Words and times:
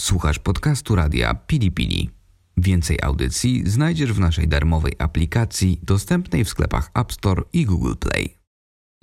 Słuchasz 0.00 0.38
podcastu 0.38 0.94
radia 0.94 1.34
Pili 1.34 1.70
Pili. 1.70 2.10
Więcej 2.56 2.98
audycji 3.02 3.62
znajdziesz 3.66 4.12
w 4.12 4.20
naszej 4.20 4.48
darmowej 4.48 4.92
aplikacji 4.98 5.80
dostępnej 5.82 6.44
w 6.44 6.48
sklepach 6.48 6.90
App 6.94 7.12
Store 7.12 7.42
i 7.52 7.64
Google 7.64 7.94
Play. 8.00 8.38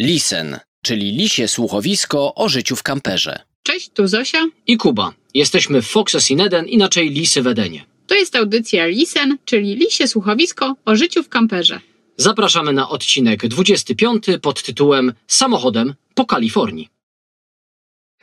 Listen, 0.01 0.59
czyli 0.83 1.11
lisie 1.11 1.47
słuchowisko 1.47 2.35
o 2.35 2.49
życiu 2.49 2.75
w 2.75 2.83
kamperze. 2.83 3.39
Cześć, 3.63 3.89
tu 3.89 4.07
Zosia. 4.07 4.45
i 4.67 4.77
Kuba. 4.77 5.13
Jesteśmy 5.33 5.81
w 5.81 5.87
Foxes 5.87 6.31
in 6.31 6.41
Eden, 6.41 6.65
inaczej 6.67 7.09
Lisy 7.09 7.41
w 7.41 7.47
Edenie. 7.47 7.85
To 8.07 8.15
jest 8.15 8.35
audycja 8.35 8.85
Lisen, 8.85 9.37
czyli 9.45 9.75
lisie 9.75 10.07
słuchowisko 10.07 10.75
o 10.85 10.95
życiu 10.95 11.23
w 11.23 11.29
kamperze. 11.29 11.79
Zapraszamy 12.17 12.73
na 12.73 12.89
odcinek 12.89 13.47
25 13.47 14.25
pod 14.41 14.63
tytułem 14.63 15.13
Samochodem 15.27 15.93
po 16.15 16.25
Kalifornii. 16.25 16.92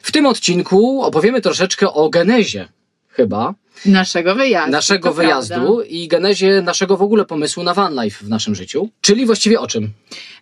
W 0.02 0.12
tym 0.12 0.26
odcinku 0.26 1.02
opowiemy 1.02 1.40
troszeczkę 1.40 1.92
o 1.92 2.10
genezie, 2.10 2.68
chyba, 3.08 3.54
Naszego 3.86 4.34
wyjazdu. 4.34 4.72
naszego 4.72 5.12
wyjazdu 5.12 5.54
prawda. 5.54 5.84
i 5.88 6.08
genezie 6.08 6.62
naszego 6.62 6.96
w 6.96 7.02
ogóle 7.02 7.24
pomysłu 7.24 7.62
na 7.62 7.74
van 7.74 8.04
life 8.04 8.24
w 8.24 8.28
naszym 8.28 8.54
życiu. 8.54 8.88
Czyli 9.00 9.26
właściwie 9.26 9.60
o 9.60 9.66
czym? 9.66 9.92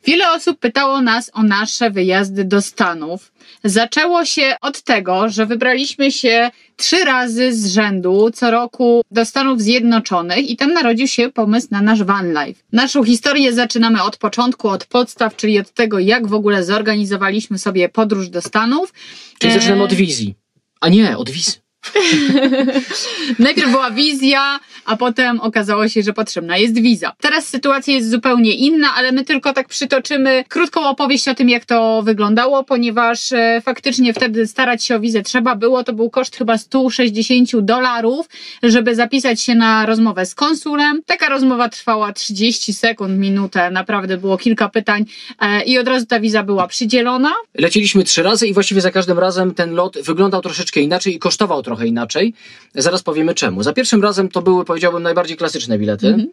Wiele 0.04 0.32
osób 0.32 0.58
pytało 0.58 1.00
nas 1.00 1.30
o 1.34 1.42
nasze 1.42 1.90
wyjazdy 1.90 2.44
do 2.44 2.62
Stanów. 2.62 3.32
Zaczęło 3.64 4.24
się 4.24 4.56
od 4.60 4.82
tego, 4.82 5.28
że 5.28 5.46
wybraliśmy 5.46 6.12
się 6.12 6.50
trzy 6.76 7.04
razy 7.04 7.54
z 7.54 7.66
rzędu 7.66 8.30
co 8.34 8.50
roku 8.50 9.02
do 9.10 9.24
Stanów 9.24 9.62
Zjednoczonych 9.62 10.50
i 10.50 10.56
tam 10.56 10.72
narodził 10.72 11.08
się 11.08 11.30
pomysł 11.32 11.68
na 11.70 11.82
nasz 11.82 12.02
van 12.02 12.28
life. 12.28 12.62
Naszą 12.72 13.04
historię 13.04 13.52
zaczynamy 13.52 14.02
od 14.02 14.16
początku, 14.16 14.68
od 14.68 14.86
podstaw, 14.86 15.36
czyli 15.36 15.58
od 15.58 15.70
tego, 15.70 15.98
jak 15.98 16.26
w 16.26 16.34
ogóle 16.34 16.64
zorganizowaliśmy 16.64 17.58
sobie 17.58 17.88
podróż 17.88 18.28
do 18.28 18.42
Stanów. 18.42 18.94
Czyli 19.38 19.52
E, 19.52 19.60
zaczynamy 19.60 19.82
od 19.82 19.92
wizji. 19.92 20.34
A 20.80 20.88
nie, 20.88 21.18
od 21.18 21.30
wizy. 21.30 21.52
Najpierw 23.38 23.70
była 23.70 23.90
wizja, 23.90 24.60
a 24.84 24.96
potem 24.96 25.40
okazało 25.40 25.88
się, 25.88 26.02
że 26.02 26.12
potrzebna 26.12 26.56
jest 26.56 26.80
wiza. 26.80 27.12
Teraz 27.20 27.48
sytuacja 27.48 27.94
jest 27.94 28.10
zupełnie 28.10 28.54
inna, 28.54 28.94
ale 28.96 29.12
my 29.12 29.24
tylko 29.24 29.52
tak 29.52 29.68
przytoczymy 29.68 30.44
krótką 30.48 30.88
opowieść 30.88 31.28
o 31.28 31.34
tym, 31.34 31.48
jak 31.48 31.64
to 31.64 32.02
wyglądało, 32.02 32.64
ponieważ 32.64 33.32
e, 33.32 33.62
faktycznie 33.64 34.12
wtedy 34.14 34.46
starać 34.46 34.84
się 34.84 34.96
o 34.96 35.00
wizę 35.00 35.22
trzeba 35.22 35.54
było. 35.54 35.84
To 35.84 35.92
był 35.92 36.10
koszt 36.10 36.36
chyba 36.36 36.58
160 36.58 37.56
dolarów, 37.60 38.28
żeby 38.62 38.94
zapisać 38.94 39.40
się 39.40 39.54
na 39.54 39.86
rozmowę 39.86 40.26
z 40.26 40.34
konsulem. 40.34 41.02
Taka 41.06 41.28
rozmowa 41.28 41.68
trwała 41.68 42.12
30 42.12 42.72
sekund, 42.72 43.18
minutę, 43.18 43.70
naprawdę 43.70 44.16
było 44.16 44.38
kilka 44.38 44.68
pytań 44.68 45.04
e, 45.40 45.62
i 45.62 45.78
od 45.78 45.88
razu 45.88 46.06
ta 46.06 46.20
wiza 46.20 46.42
była 46.42 46.66
przydzielona. 46.66 47.32
Leciliśmy 47.54 48.04
trzy 48.04 48.22
razy 48.22 48.46
i 48.46 48.54
właściwie 48.54 48.80
za 48.80 48.90
każdym 48.90 49.18
razem 49.18 49.54
ten 49.54 49.74
lot 49.74 49.98
wyglądał 50.02 50.42
troszeczkę 50.42 50.80
inaczej 50.80 51.14
i 51.14 51.18
kosztował 51.18 51.62
trochę 51.62 51.77
inaczej. 51.86 52.34
Zaraz 52.74 53.02
powiemy 53.02 53.34
czemu. 53.34 53.62
Za 53.62 53.72
pierwszym 53.72 54.02
razem 54.02 54.28
to 54.28 54.42
były, 54.42 54.64
powiedziałbym, 54.64 55.02
najbardziej 55.02 55.36
klasyczne 55.36 55.78
bilety, 55.78 56.06
Mhm. 56.06 56.28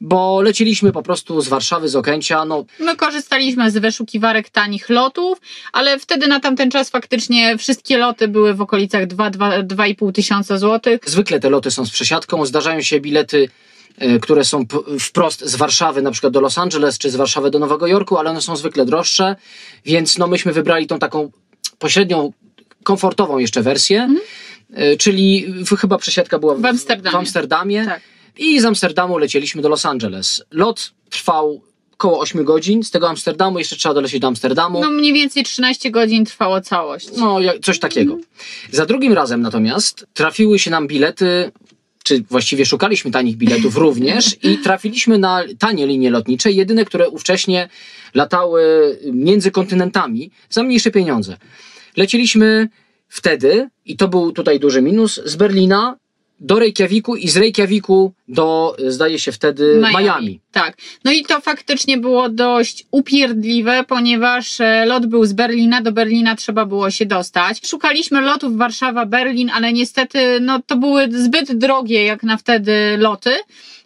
bo 0.00 0.42
leciliśmy 0.42 0.92
po 0.92 1.02
prostu 1.02 1.40
z 1.40 1.48
Warszawy, 1.48 1.88
z 1.88 1.96
Okęcia, 1.96 2.44
no 2.44 2.64
My 2.80 2.96
korzystaliśmy 2.96 3.70
z 3.70 3.78
wyszukiwarek 3.78 4.50
tanich 4.50 4.88
lotów, 4.88 5.38
ale 5.72 5.98
wtedy 5.98 6.26
na 6.26 6.40
tamten 6.40 6.70
czas 6.70 6.90
faktycznie 6.90 7.58
wszystkie 7.58 7.98
loty 7.98 8.28
były 8.28 8.54
w 8.54 8.60
okolicach 8.60 9.06
2-2,5 9.06 10.12
tysiąca 10.12 10.58
złotych. 10.58 11.00
Zwykle 11.06 11.40
te 11.40 11.50
loty 11.50 11.70
są 11.70 11.86
z 11.86 11.90
przesiadką. 11.90 12.46
Zdarzają 12.46 12.82
się 12.82 13.00
bilety, 13.00 13.48
e, 13.98 14.18
które 14.18 14.44
są 14.44 14.64
wprost 15.00 15.44
z 15.44 15.56
Warszawy, 15.56 16.02
na 16.02 16.10
przykład 16.10 16.32
do 16.32 16.40
Los 16.40 16.58
Angeles, 16.58 16.98
czy 16.98 17.10
z 17.10 17.16
Warszawy 17.16 17.50
do 17.50 17.58
Nowego 17.58 17.86
Jorku, 17.86 18.16
ale 18.18 18.30
one 18.30 18.40
są 18.40 18.56
zwykle 18.56 18.84
droższe, 18.84 19.36
więc 19.84 20.18
no 20.18 20.26
myśmy 20.26 20.52
wybrali 20.52 20.86
tą 20.86 20.98
taką 20.98 21.30
pośrednią, 21.78 22.32
komfortową 22.82 23.38
jeszcze 23.38 23.62
wersję, 23.62 24.02
e, 24.02 24.14
czyli 24.98 25.46
w, 25.66 25.76
chyba 25.76 25.98
przesiadka 25.98 26.38
była 26.38 26.54
W 26.54 26.64
Amsterdamie. 26.64 27.12
w 27.12 27.16
Amsterdamie. 27.16 27.84
Tak. 27.84 28.00
I 28.38 28.60
z 28.60 28.64
Amsterdamu 28.64 29.18
lecieliśmy 29.18 29.62
do 29.62 29.68
Los 29.68 29.86
Angeles. 29.86 30.42
Lot 30.50 30.92
trwał 31.10 31.62
około 31.92 32.20
8 32.20 32.44
godzin. 32.44 32.82
Z 32.84 32.90
tego 32.90 33.08
Amsterdamu 33.08 33.58
jeszcze 33.58 33.76
trzeba 33.76 33.94
dolecieć 33.94 34.20
do 34.20 34.28
Amsterdamu. 34.28 34.80
No 34.80 34.90
mniej 34.90 35.12
więcej 35.12 35.44
13 35.44 35.90
godzin 35.90 36.24
trwało 36.24 36.60
całość. 36.60 37.08
No, 37.16 37.38
coś 37.62 37.78
takiego. 37.78 38.18
Za 38.70 38.86
drugim 38.86 39.12
razem 39.12 39.40
natomiast 39.42 40.06
trafiły 40.14 40.58
się 40.58 40.70
nam 40.70 40.86
bilety, 40.86 41.52
czy 42.04 42.22
właściwie 42.30 42.66
szukaliśmy 42.66 43.10
tanich 43.10 43.36
biletów 43.36 43.76
również 43.86 44.36
i 44.42 44.58
trafiliśmy 44.58 45.18
na 45.18 45.44
tanie 45.58 45.86
linie 45.86 46.10
lotnicze, 46.10 46.52
jedyne, 46.52 46.84
które 46.84 47.08
ówcześnie 47.08 47.68
latały 48.14 48.62
między 49.12 49.50
kontynentami 49.50 50.30
za 50.50 50.62
mniejsze 50.62 50.90
pieniądze. 50.90 51.36
Lecieliśmy 51.96 52.68
wtedy, 53.08 53.68
i 53.86 53.96
to 53.96 54.08
był 54.08 54.32
tutaj 54.32 54.60
duży 54.60 54.82
minus, 54.82 55.20
z 55.24 55.36
Berlina 55.36 55.96
do 56.40 56.58
Reykjaviku 56.58 57.16
i 57.16 57.28
z 57.28 57.36
Reykjaviku 57.36 58.12
do, 58.28 58.76
zdaje 58.88 59.18
się 59.18 59.32
wtedy, 59.32 59.82
Miami. 59.94 60.40
Tak. 60.52 60.76
No 61.04 61.12
i 61.12 61.24
to 61.24 61.40
faktycznie 61.40 61.98
było 61.98 62.28
dość 62.28 62.84
upierdliwe, 62.90 63.84
ponieważ 63.88 64.60
e, 64.60 64.86
lot 64.86 65.06
był 65.06 65.24
z 65.24 65.32
Berlina, 65.32 65.82
do 65.82 65.92
Berlina 65.92 66.36
trzeba 66.36 66.66
było 66.66 66.90
się 66.90 67.06
dostać. 67.06 67.68
Szukaliśmy 67.68 68.20
lotów 68.20 68.52
Warszawa-Berlin, 68.52 69.50
ale 69.54 69.72
niestety 69.72 70.40
no, 70.40 70.62
to 70.66 70.76
były 70.76 71.08
zbyt 71.10 71.52
drogie 71.52 72.04
jak 72.04 72.22
na 72.22 72.36
wtedy 72.36 72.96
loty, 72.98 73.30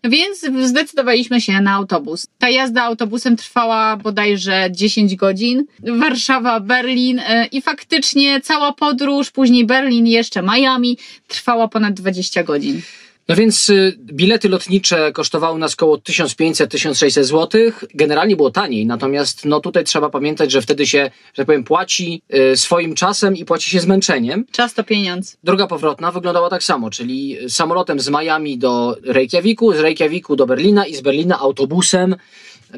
więc 0.04 0.46
zdecydowaliśmy 0.62 1.40
się 1.40 1.60
na 1.60 1.72
autobus. 1.72 2.26
Ta 2.38 2.50
jazda 2.50 2.82
autobusem 2.82 3.36
trwała 3.36 3.96
bodajże 3.96 4.68
10 4.70 5.16
godzin. 5.16 5.64
Warszawa-Berlin 5.82 7.20
e, 7.20 7.46
i 7.46 7.62
faktycznie 7.62 8.40
cała 8.40 8.72
podróż, 8.72 9.30
później 9.30 9.66
Berlin, 9.66 10.06
jeszcze 10.06 10.42
Miami 10.42 10.98
trwała 11.28 11.68
ponad 11.68 11.94
20 11.94 12.42
godzin. 12.42 12.82
No 13.28 13.36
więc 13.36 13.70
y, 13.70 13.98
bilety 13.98 14.48
lotnicze 14.48 15.12
kosztowały 15.12 15.58
nas 15.58 15.74
około 15.74 15.96
1500-1600 15.96 17.22
zł. 17.22 17.60
Generalnie 17.94 18.36
było 18.36 18.50
taniej, 18.50 18.86
natomiast 18.86 19.44
no 19.44 19.60
tutaj 19.60 19.84
trzeba 19.84 20.10
pamiętać, 20.10 20.50
że 20.50 20.62
wtedy 20.62 20.86
się, 20.86 21.10
że 21.24 21.36
tak 21.36 21.46
powiem, 21.46 21.64
płaci 21.64 22.22
y, 22.52 22.56
swoim 22.56 22.94
czasem 22.94 23.36
i 23.36 23.44
płaci 23.44 23.70
się 23.70 23.80
zmęczeniem. 23.80 24.44
Czas 24.52 24.74
to 24.74 24.84
pieniądz. 24.84 25.36
Droga 25.44 25.66
powrotna 25.66 26.12
wyglądała 26.12 26.50
tak 26.50 26.62
samo, 26.62 26.90
czyli 26.90 27.38
samolotem 27.48 28.00
z 28.00 28.08
Miami 28.08 28.58
do 28.58 28.96
Reykjaviku, 29.04 29.72
z 29.72 29.78
Reykjaviku 29.78 30.36
do 30.36 30.46
Berlina 30.46 30.86
i 30.86 30.94
z 30.94 31.00
Berlina 31.00 31.38
autobusem 31.38 32.16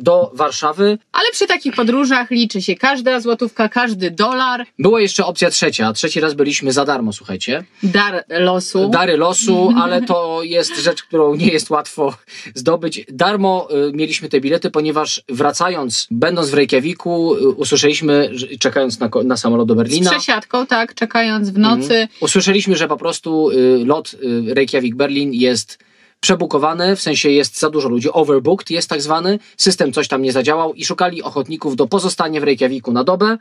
do 0.01 0.31
Warszawy. 0.35 0.99
Ale 1.13 1.31
przy 1.33 1.47
takich 1.47 1.75
podróżach 1.75 2.31
liczy 2.31 2.63
się 2.63 2.75
każda 2.75 3.21
złotówka, 3.21 3.69
każdy 3.69 4.11
dolar, 4.11 4.65
Była 4.79 5.01
jeszcze 5.01 5.27
opcja 5.27 5.51
trzecia. 5.51 5.93
Trzeci 5.93 6.21
raz 6.21 6.35
byliśmy 6.35 6.73
za 6.73 6.85
darmo, 6.85 7.13
słuchajcie. 7.13 7.65
dar 7.83 8.25
losu. 8.29 8.89
Dary 8.89 9.17
losu, 9.17 9.73
ale 9.83 10.03
to 10.03 10.41
jest 10.43 10.77
rzecz, 10.77 11.03
którą 11.03 11.35
nie 11.35 11.47
jest 11.47 11.71
łatwo 11.71 12.15
zdobyć. 12.55 13.07
Darmo 13.09 13.69
y, 13.89 13.93
mieliśmy 13.93 14.29
te 14.29 14.41
bilety, 14.41 14.71
ponieważ 14.71 15.23
wracając, 15.29 16.07
będąc 16.11 16.51
w 16.51 16.55
Reykjaviku, 16.55 17.35
y, 17.35 17.49
usłyszeliśmy, 17.49 18.31
czekając 18.61 19.01
na, 19.01 19.11
na 19.25 19.37
samolot 19.37 19.69
do 19.69 19.75
z 19.75 19.77
Berlina, 19.77 20.11
przesiadką, 20.11 20.67
tak, 20.67 20.95
czekając 20.95 21.51
w 21.51 21.59
nocy. 21.59 21.83
Mhm. 21.83 22.09
usłyszeliśmy, 22.21 22.77
że 22.77 22.89
po 22.89 22.97
prostu 22.97 23.51
y, 23.51 23.85
lot 23.85 24.17
Reykjavik-Berlin 24.55 25.31
jest 25.33 25.79
przebukowany, 26.25 26.97
w 26.97 27.01
sensie 27.01 27.31
jest 27.31 27.59
za 27.59 27.71
dużo 27.71 27.89
ludzi, 27.89 28.09
overbooked 28.13 28.71
jest 28.71 28.89
tak 28.89 29.03
zwany, 29.03 29.39
system 29.57 29.93
coś 29.93 30.09
tam 30.09 30.23
nie 30.23 30.33
zadziałał 30.33 30.75
i 30.75 30.85
szukali 30.85 31.23
ochotników 31.23 31.77
do 31.77 31.87
pozostania 31.87 32.41
w 32.41 32.45
Reykjaviku 32.45 32.93
na 32.93 33.05
dobę, 33.05 33.39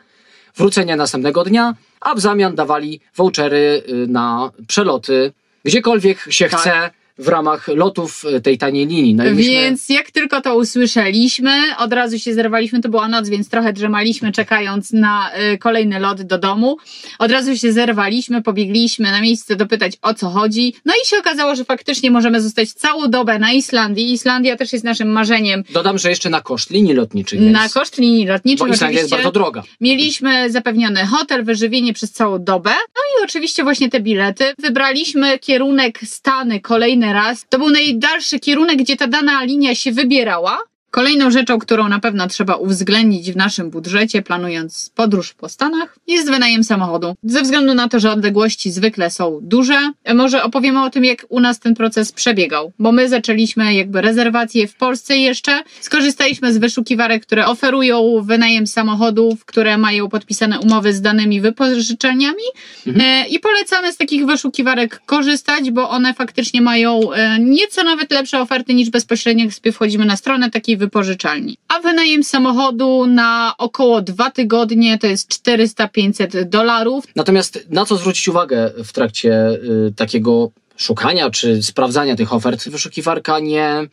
wrócenia 0.56 0.96
następnego 0.96 1.44
dnia, 1.44 1.76
a 2.02 2.16
w 2.16 2.20
zamian 2.20 2.56
dawali 2.56 3.00
vouchery 3.16 3.84
y, 3.90 4.08
na 4.08 4.52
przeloty 4.68 5.32
gdziekolwiek 5.66 6.18
się 6.30 6.50
Tak. 6.50 6.60
chce 6.60 6.92
w 7.18 7.28
ramach 7.28 7.68
lotów 7.68 8.24
y, 8.38 8.42
tej 8.42 8.58
taniej 8.58 8.88
linii. 8.88 9.16
No 9.16 9.24
myśmy- 9.24 9.52
Więc 9.52 9.90
jak 9.90 10.12
tylko 10.12 10.42
to 10.42 10.56
usłyszeliśmy, 10.58 11.52
od 11.78 11.94
razu 11.94 12.20
się 12.20 12.34
zerwaliśmy, 12.34 12.82
to 12.82 12.90
była 12.90 13.08
noc, 13.08 13.30
więc 13.30 13.50
trochę 13.50 13.74
drzemaliśmy 13.74 14.32
czekając 14.32 14.94
na 14.94 15.32
y, 15.54 15.58
kolejny 15.58 16.00
lot 16.00 16.22
do 16.22 16.38
domu. 16.38 16.78
Od 17.20 17.32
razu 17.32 17.58
się 17.58 17.72
zerwaliśmy, 17.74 18.42
pobiegliśmy 18.42 19.12
na 19.12 19.22
miejsce 19.22 19.56
dopytać 19.56 19.94
o 20.02 20.14
co 20.14 20.30
chodzi. 20.30 20.76
No 20.86 20.94
i 21.04 21.08
się 21.08 21.18
okazało, 21.18 21.56
że 21.56 21.66
faktycznie 21.66 22.12
możemy 22.12 22.42
zostać 22.42 22.74
całą 22.74 23.08
dobę 23.08 23.40
na 23.40 23.52
Islandii. 23.52 24.12
Islandia 24.12 24.56
też 24.56 24.74
jest 24.74 24.86
naszym 24.86 25.08
marzeniem 25.08 25.64
Dodam, 25.70 25.98
że 25.98 26.10
jeszcze 26.10 26.30
na 26.30 26.42
koszt 26.42 26.70
linii 26.70 26.94
lotniczych. 26.94 27.40
Więc, 27.40 27.54
na 27.54 27.70
koszt 27.70 27.98
linii 27.98 28.26
lotniczych. 28.26 28.68
bo 28.68 28.74
Islandia 28.74 29.00
jest 29.00 29.12
bardzo 29.12 29.32
droga. 29.32 29.64
Mieliśmy 29.82 30.52
zapewniony 30.52 31.06
hotel, 31.06 31.44
wyżywienie 31.44 31.94
przez 31.94 32.12
całą 32.12 32.44
dobę. 32.44 32.70
No 32.70 33.02
i 33.22 33.24
oczywiście 33.24 33.64
właśnie 33.64 33.90
te 33.90 34.00
bilety. 34.00 34.54
Wybraliśmy 34.60 35.40
kierunek 35.40 36.00
Stany 36.06 36.60
kolejny 36.60 37.03
raz. 37.12 37.46
To 37.50 37.58
był 37.58 37.70
najdalszy 37.70 38.40
kierunek, 38.40 38.78
gdzie 38.78 38.96
ta 38.98 39.08
dana 39.08 39.44
linia 39.44 39.76
się 39.76 39.92
wybierała. 39.92 40.60
Kolejną 40.94 41.32
rzeczą, 41.32 41.60
którą 41.60 41.90
na 41.90 42.00
pewno 42.00 42.28
trzeba 42.28 42.56
uwzględnić 42.56 43.32
w 43.32 43.36
naszym 43.36 43.70
budżecie, 43.70 44.22
planując 44.22 44.92
podróż 44.96 45.34
po 45.34 45.50
Stanach, 45.50 45.98
jest 46.08 46.32
wynajem 46.32 46.64
samochodu. 46.64 47.16
Ze 47.24 47.42
względu 47.42 47.74
na 47.74 47.88
to, 47.88 48.00
że 48.00 48.12
odległości 48.12 48.72
zwykle 48.72 49.10
są 49.10 49.40
duże, 49.42 49.92
może 50.16 50.44
opowiemy 50.44 50.84
o 50.84 50.90
tym, 50.90 51.06
jak 51.06 51.26
u 51.30 51.40
nas 51.40 51.60
ten 51.60 51.76
proces 51.76 52.12
przebiegał, 52.12 52.72
bo 52.80 52.92
my 52.92 53.10
zaczęliśmy 53.10 53.74
jakby 53.74 54.02
rezerwacje 54.02 54.68
w 54.68 54.76
Polsce 54.76 55.18
jeszcze, 55.18 55.64
skorzystaliśmy 55.82 56.54
z 56.54 56.58
wyszukiwarek, 56.58 57.26
które 57.26 57.48
oferują 57.48 58.22
wynajem 58.24 58.68
samochodów, 58.68 59.46
które 59.46 59.78
mają 59.78 60.10
podpisane 60.10 60.60
umowy 60.60 60.94
z 60.94 61.02
danymi 61.02 61.42
wypożyczalniami 61.42 62.44
mhm. 62.88 63.06
E, 63.06 63.28
i 63.28 63.40
polecamy 63.40 63.94
z 63.94 63.98
takich 63.98 64.26
wyszukiwarek 64.26 65.02
korzystać, 65.06 65.72
bo 65.72 65.90
one 65.90 66.14
faktycznie 66.14 66.62
mają 66.62 67.14
e, 67.14 67.40
nieco 67.40 67.84
nawet 67.84 68.12
lepsze 68.12 68.40
oferty 68.40 68.74
niż 68.74 68.90
bezpośrednio, 68.90 69.52
sobie 69.52 69.72
wchodzimy 69.72 70.06
na 70.06 70.18
stronę 70.18 70.50
takiej 70.52 70.83
wypożyczalni. 70.84 71.58
A 71.68 71.80
wynajem 71.80 72.24
samochodu 72.24 73.06
na 73.08 73.54
około 73.58 74.02
dwa 74.02 74.32
tygodnie 74.32 74.98
to 74.98 75.08
jest 75.08 75.48
400-500 75.48 76.44
dolarów. 76.44 77.06
Natomiast 77.16 77.68
na 77.70 77.86
co 77.86 77.98
zwrócić 77.98 78.28
uwagę 78.28 78.72
w 78.84 78.92
trakcie 78.92 79.50
y, 79.50 79.94
takiego 79.96 80.52
szukania 80.78 81.30
czy 81.30 81.64
sprawdzania 81.64 82.16
tych 82.16 82.34
ofert? 82.34 82.70
Wyszukiwarka 82.70 83.40
nie 83.40 83.88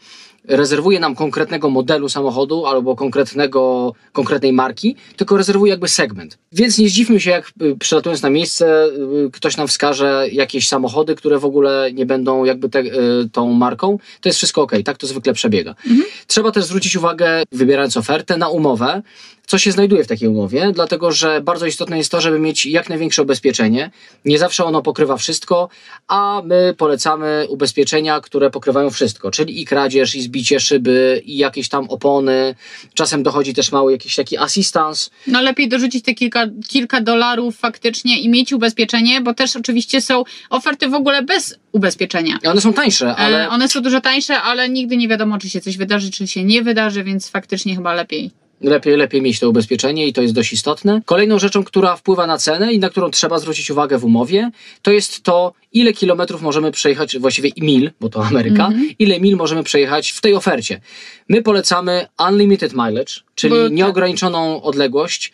rezerwuje 0.45 1.01
nam 1.01 1.15
konkretnego 1.15 1.71
modelu 1.71 2.09
samochodu 2.09 2.67
albo 2.67 2.97
konkretnego, 2.97 3.93
konkretnej 4.13 4.53
marki, 4.53 4.97
tylko 5.17 5.37
rezerwuje 5.37 5.71
jakby 5.71 5.89
segment. 5.89 6.39
Więc 6.53 6.79
nie 6.79 6.89
zdziwmy 6.89 7.21
się, 7.21 7.31
jak 7.31 7.53
y, 7.63 7.77
przylatując 7.77 8.23
na 8.23 8.31
miejsce, 8.31 8.87
y, 9.27 9.31
ktoś 9.31 9.57
nam 9.57 9.69
wskaże 9.69 10.27
jakieś 10.33 10.69
samochody, 10.69 11.15
które 11.15 11.39
w 11.39 11.45
ogóle 11.45 11.91
nie 11.93 12.07
będą 12.07 12.45
jakby 12.45 12.69
te, 12.69 12.81
y, 12.81 13.29
tą 13.33 13.53
marką. 13.53 13.99
To 14.21 14.29
jest 14.29 14.37
wszystko 14.37 14.63
ok, 14.63 14.73
tak 14.85 14.99
to 14.99 15.07
zwykle 15.07 15.33
przebiega. 15.33 15.75
Mhm. 15.87 16.05
Trzeba 16.27 16.51
też 16.51 16.65
zwrócić 16.65 16.97
uwagę, 16.97 17.43
wybierając 17.53 17.97
ofertę, 17.97 18.37
na 18.37 18.49
umowę, 18.49 19.03
co 19.51 19.59
się 19.59 19.73
znajduje 19.73 20.05
w 20.05 20.07
takiej 20.07 20.29
umowie, 20.29 20.73
dlatego 20.75 21.13
że 21.13 21.41
bardzo 21.41 21.67
istotne 21.67 21.99
jest 21.99 22.11
to, 22.11 22.21
żeby 22.21 22.39
mieć 22.39 22.67
jak 22.67 22.89
największe 22.89 23.23
ubezpieczenie. 23.23 23.91
Nie 24.25 24.39
zawsze 24.39 24.65
ono 24.65 24.83
pokrywa 24.83 25.17
wszystko, 25.17 25.69
a 26.09 26.43
my 26.45 26.75
polecamy 26.79 27.47
ubezpieczenia, 27.49 28.21
które 28.21 28.51
pokrywają 28.51 28.91
wszystko, 28.91 29.31
czyli 29.31 29.61
i 29.61 29.65
kradzież, 29.65 30.15
i 30.15 30.23
zbicie 30.23 30.61
szyby, 30.61 31.23
i 31.25 31.37
jakieś 31.37 31.69
tam 31.69 31.85
opony. 31.89 32.55
Czasem 32.95 33.23
dochodzi 33.23 33.55
też 33.55 33.73
mały 33.73 33.93
jakiś 33.93 34.17
taki 34.17 34.39
asystans. 34.39 35.11
No 35.27 35.43
lepiej 35.43 35.69
dorzucić 35.69 36.05
te 36.05 36.15
kilka, 36.15 36.47
kilka 36.69 37.01
dolarów 37.01 37.57
faktycznie 37.57 38.21
i 38.21 38.29
mieć 38.29 38.53
ubezpieczenie, 38.53 39.21
bo 39.21 39.35
też 39.35 39.57
oczywiście 39.57 40.01
są 40.01 40.25
oferty 40.51 40.89
w 40.89 40.95
ogóle 40.95 41.23
bez 41.23 41.59
ubezpieczenia. 41.73 42.39
I 42.45 42.47
one 42.47 42.61
są 42.61 42.73
tańsze, 42.73 43.17
ale... 43.17 43.49
One 43.49 43.69
są 43.69 43.81
dużo 43.81 44.01
tańsze, 44.01 44.41
ale 44.41 44.69
nigdy 44.69 44.97
nie 44.97 45.09
wiadomo, 45.09 45.39
czy 45.39 45.51
się 45.51 45.61
coś 45.61 45.77
wydarzy, 45.77 46.11
czy 46.11 46.27
się 46.27 46.45
nie 46.45 46.63
wydarzy, 46.63 47.05
więc 47.05 47.31
faktycznie 47.31 47.77
chyba 47.77 47.95
lepiej 47.95 48.40
lepiej, 48.61 48.97
lepiej 48.97 49.23
mieć 49.23 49.41
to 49.41 49.51
ubezpieczenie 49.51 50.07
i 50.07 50.13
to 50.13 50.23
jest 50.23 50.35
dość 50.35 50.53
istotne. 50.53 51.03
Kolejną 51.05 51.39
rzeczą, 51.39 51.65
która 51.65 51.97
wpływa 51.97 52.27
na 52.27 52.39
cenę 52.39 52.73
i 52.73 52.79
na 52.79 52.91
którą 52.91 53.11
trzeba 53.11 53.39
zwrócić 53.39 53.71
uwagę 53.71 53.99
w 53.99 54.05
umowie, 54.05 54.51
to 54.83 54.93
jest 54.93 55.23
to, 55.23 55.53
ile 55.73 55.93
kilometrów 55.93 56.43
możemy 56.43 56.73
przejechać, 56.73 57.19
właściwie 57.19 57.51
mil, 57.61 57.91
bo 58.01 58.09
to 58.09 58.25
Ameryka, 58.25 58.67
mm 58.67 58.81
-hmm. 58.81 58.95
ile 58.99 59.21
mil 59.21 59.37
możemy 59.37 59.63
przejechać 59.63 60.11
w 60.11 60.21
tej 60.21 60.35
ofercie. 60.35 60.81
My 61.29 61.43
polecamy 61.43 62.07
unlimited 62.29 62.73
mileage, 62.73 63.13
czyli 63.35 63.55
bo, 63.55 63.65
tak. 63.65 63.73
nieograniczoną 63.73 64.63
odległość, 64.63 65.33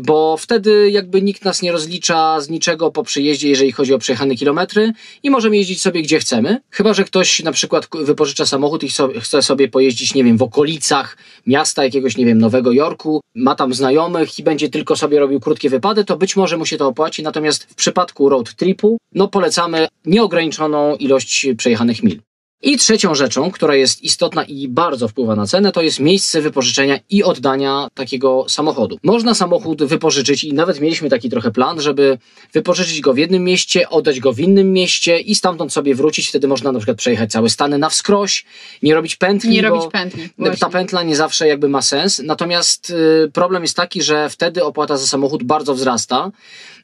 bo 0.00 0.36
wtedy 0.36 0.90
jakby 0.90 1.22
nikt 1.22 1.44
nas 1.44 1.62
nie 1.62 1.72
rozlicza 1.72 2.40
z 2.40 2.48
niczego 2.48 2.90
po 2.90 3.02
przyjeździe, 3.02 3.48
jeżeli 3.48 3.72
chodzi 3.72 3.94
o 3.94 3.98
przejechane 3.98 4.34
kilometry 4.34 4.92
i 5.22 5.30
możemy 5.30 5.56
jeździć 5.56 5.80
sobie 5.80 6.02
gdzie 6.02 6.18
chcemy. 6.18 6.60
Chyba, 6.70 6.94
że 6.94 7.04
ktoś 7.04 7.42
na 7.42 7.52
przykład 7.52 7.88
wypożycza 8.02 8.46
samochód 8.46 8.82
i 8.82 8.88
chce 9.20 9.42
sobie 9.42 9.68
pojeździć, 9.68 10.14
nie 10.14 10.24
wiem, 10.24 10.36
w 10.36 10.42
okolicach 10.42 11.16
miasta 11.46 11.84
jakiegoś, 11.84 12.16
nie 12.16 12.26
wiem, 12.26 12.38
Nowego 12.38 12.63
Jorku, 12.72 13.20
ma 13.34 13.54
tam 13.54 13.74
znajomych 13.74 14.38
i 14.38 14.42
będzie 14.42 14.68
tylko 14.68 14.96
sobie 14.96 15.20
robił 15.20 15.40
krótkie 15.40 15.70
wypady, 15.70 16.04
to 16.04 16.16
być 16.16 16.36
może 16.36 16.56
mu 16.56 16.66
się 16.66 16.76
to 16.76 16.88
opłaci. 16.88 17.22
Natomiast 17.22 17.64
w 17.64 17.74
przypadku 17.74 18.28
road 18.28 18.54
tripu, 18.54 18.98
no 19.12 19.28
polecamy 19.28 19.88
nieograniczoną 20.04 20.96
ilość 20.96 21.46
przejechanych 21.56 22.02
mil. 22.02 22.20
I 22.64 22.78
trzecią 22.78 23.14
rzeczą, 23.14 23.50
która 23.50 23.74
jest 23.74 24.02
istotna 24.02 24.44
i 24.44 24.68
bardzo 24.68 25.08
wpływa 25.08 25.36
na 25.36 25.46
cenę, 25.46 25.72
to 25.72 25.82
jest 25.82 26.00
miejsce 26.00 26.40
wypożyczenia 26.40 26.98
i 27.10 27.22
oddania 27.22 27.88
takiego 27.94 28.46
samochodu. 28.48 28.98
Można 29.02 29.34
samochód 29.34 29.84
wypożyczyć 29.84 30.44
i 30.44 30.52
nawet 30.54 30.80
mieliśmy 30.80 31.10
taki 31.10 31.30
trochę 31.30 31.50
plan, 31.50 31.80
żeby 31.80 32.18
wypożyczyć 32.52 33.00
go 33.00 33.14
w 33.14 33.18
jednym 33.18 33.44
mieście, 33.44 33.88
oddać 33.88 34.20
go 34.20 34.32
w 34.32 34.40
innym 34.40 34.72
mieście 34.72 35.20
i 35.20 35.34
stamtąd 35.34 35.72
sobie 35.72 35.94
wrócić. 35.94 36.28
Wtedy 36.28 36.48
można 36.48 36.72
na 36.72 36.78
przykład 36.78 36.96
przejechać 36.96 37.30
całe 37.30 37.50
Stany 37.50 37.78
na 37.78 37.88
wskroś, 37.88 38.44
nie 38.82 38.94
robić 38.94 39.16
pętli. 39.16 39.50
Nie 39.50 39.62
robić 39.62 39.84
pętli. 39.92 40.28
Właśnie. 40.38 40.56
Ta 40.56 40.70
pętla 40.70 41.02
nie 41.02 41.16
zawsze 41.16 41.48
jakby 41.48 41.68
ma 41.68 41.82
sens. 41.82 42.22
Natomiast 42.24 42.90
y, 42.90 43.30
problem 43.32 43.62
jest 43.62 43.76
taki, 43.76 44.02
że 44.02 44.30
wtedy 44.30 44.64
opłata 44.64 44.96
za 44.96 45.06
samochód 45.06 45.42
bardzo 45.42 45.74
wzrasta. 45.74 46.30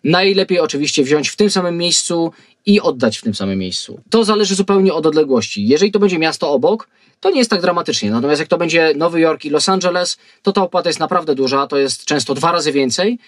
Najlepiej 0.04 0.60
oczywiście 0.60 1.02
wziąć 1.02 1.28
w 1.28 1.36
tym 1.36 1.50
samym 1.50 1.76
miejscu 1.76 2.32
i 2.66 2.80
oddać 2.80 3.18
w 3.18 3.22
tym 3.22 3.34
samym 3.34 3.58
miejscu. 3.58 4.00
To 4.10 4.24
zależy 4.24 4.54
zupełnie 4.54 4.94
od 4.94 5.06
odległości. 5.06 5.68
Jeżeli 5.68 5.92
to 5.92 5.98
będzie 5.98 6.18
miasto 6.18 6.52
obok, 6.52 6.88
to 7.20 7.30
nie 7.30 7.38
jest 7.38 7.50
tak 7.50 7.60
dramatycznie. 7.60 8.10
Natomiast 8.10 8.40
jak 8.40 8.48
to 8.48 8.58
będzie 8.58 8.92
Nowy 8.96 9.20
Jork 9.20 9.44
i 9.44 9.50
Los 9.50 9.68
Angeles, 9.68 10.18
to 10.42 10.52
ta 10.52 10.62
opłata 10.62 10.88
jest 10.88 11.00
naprawdę 11.00 11.34
duża, 11.34 11.66
to 11.66 11.78
jest 11.78 12.04
często 12.04 12.34
dwa 12.34 12.52
razy 12.52 12.72
więcej 12.72 13.18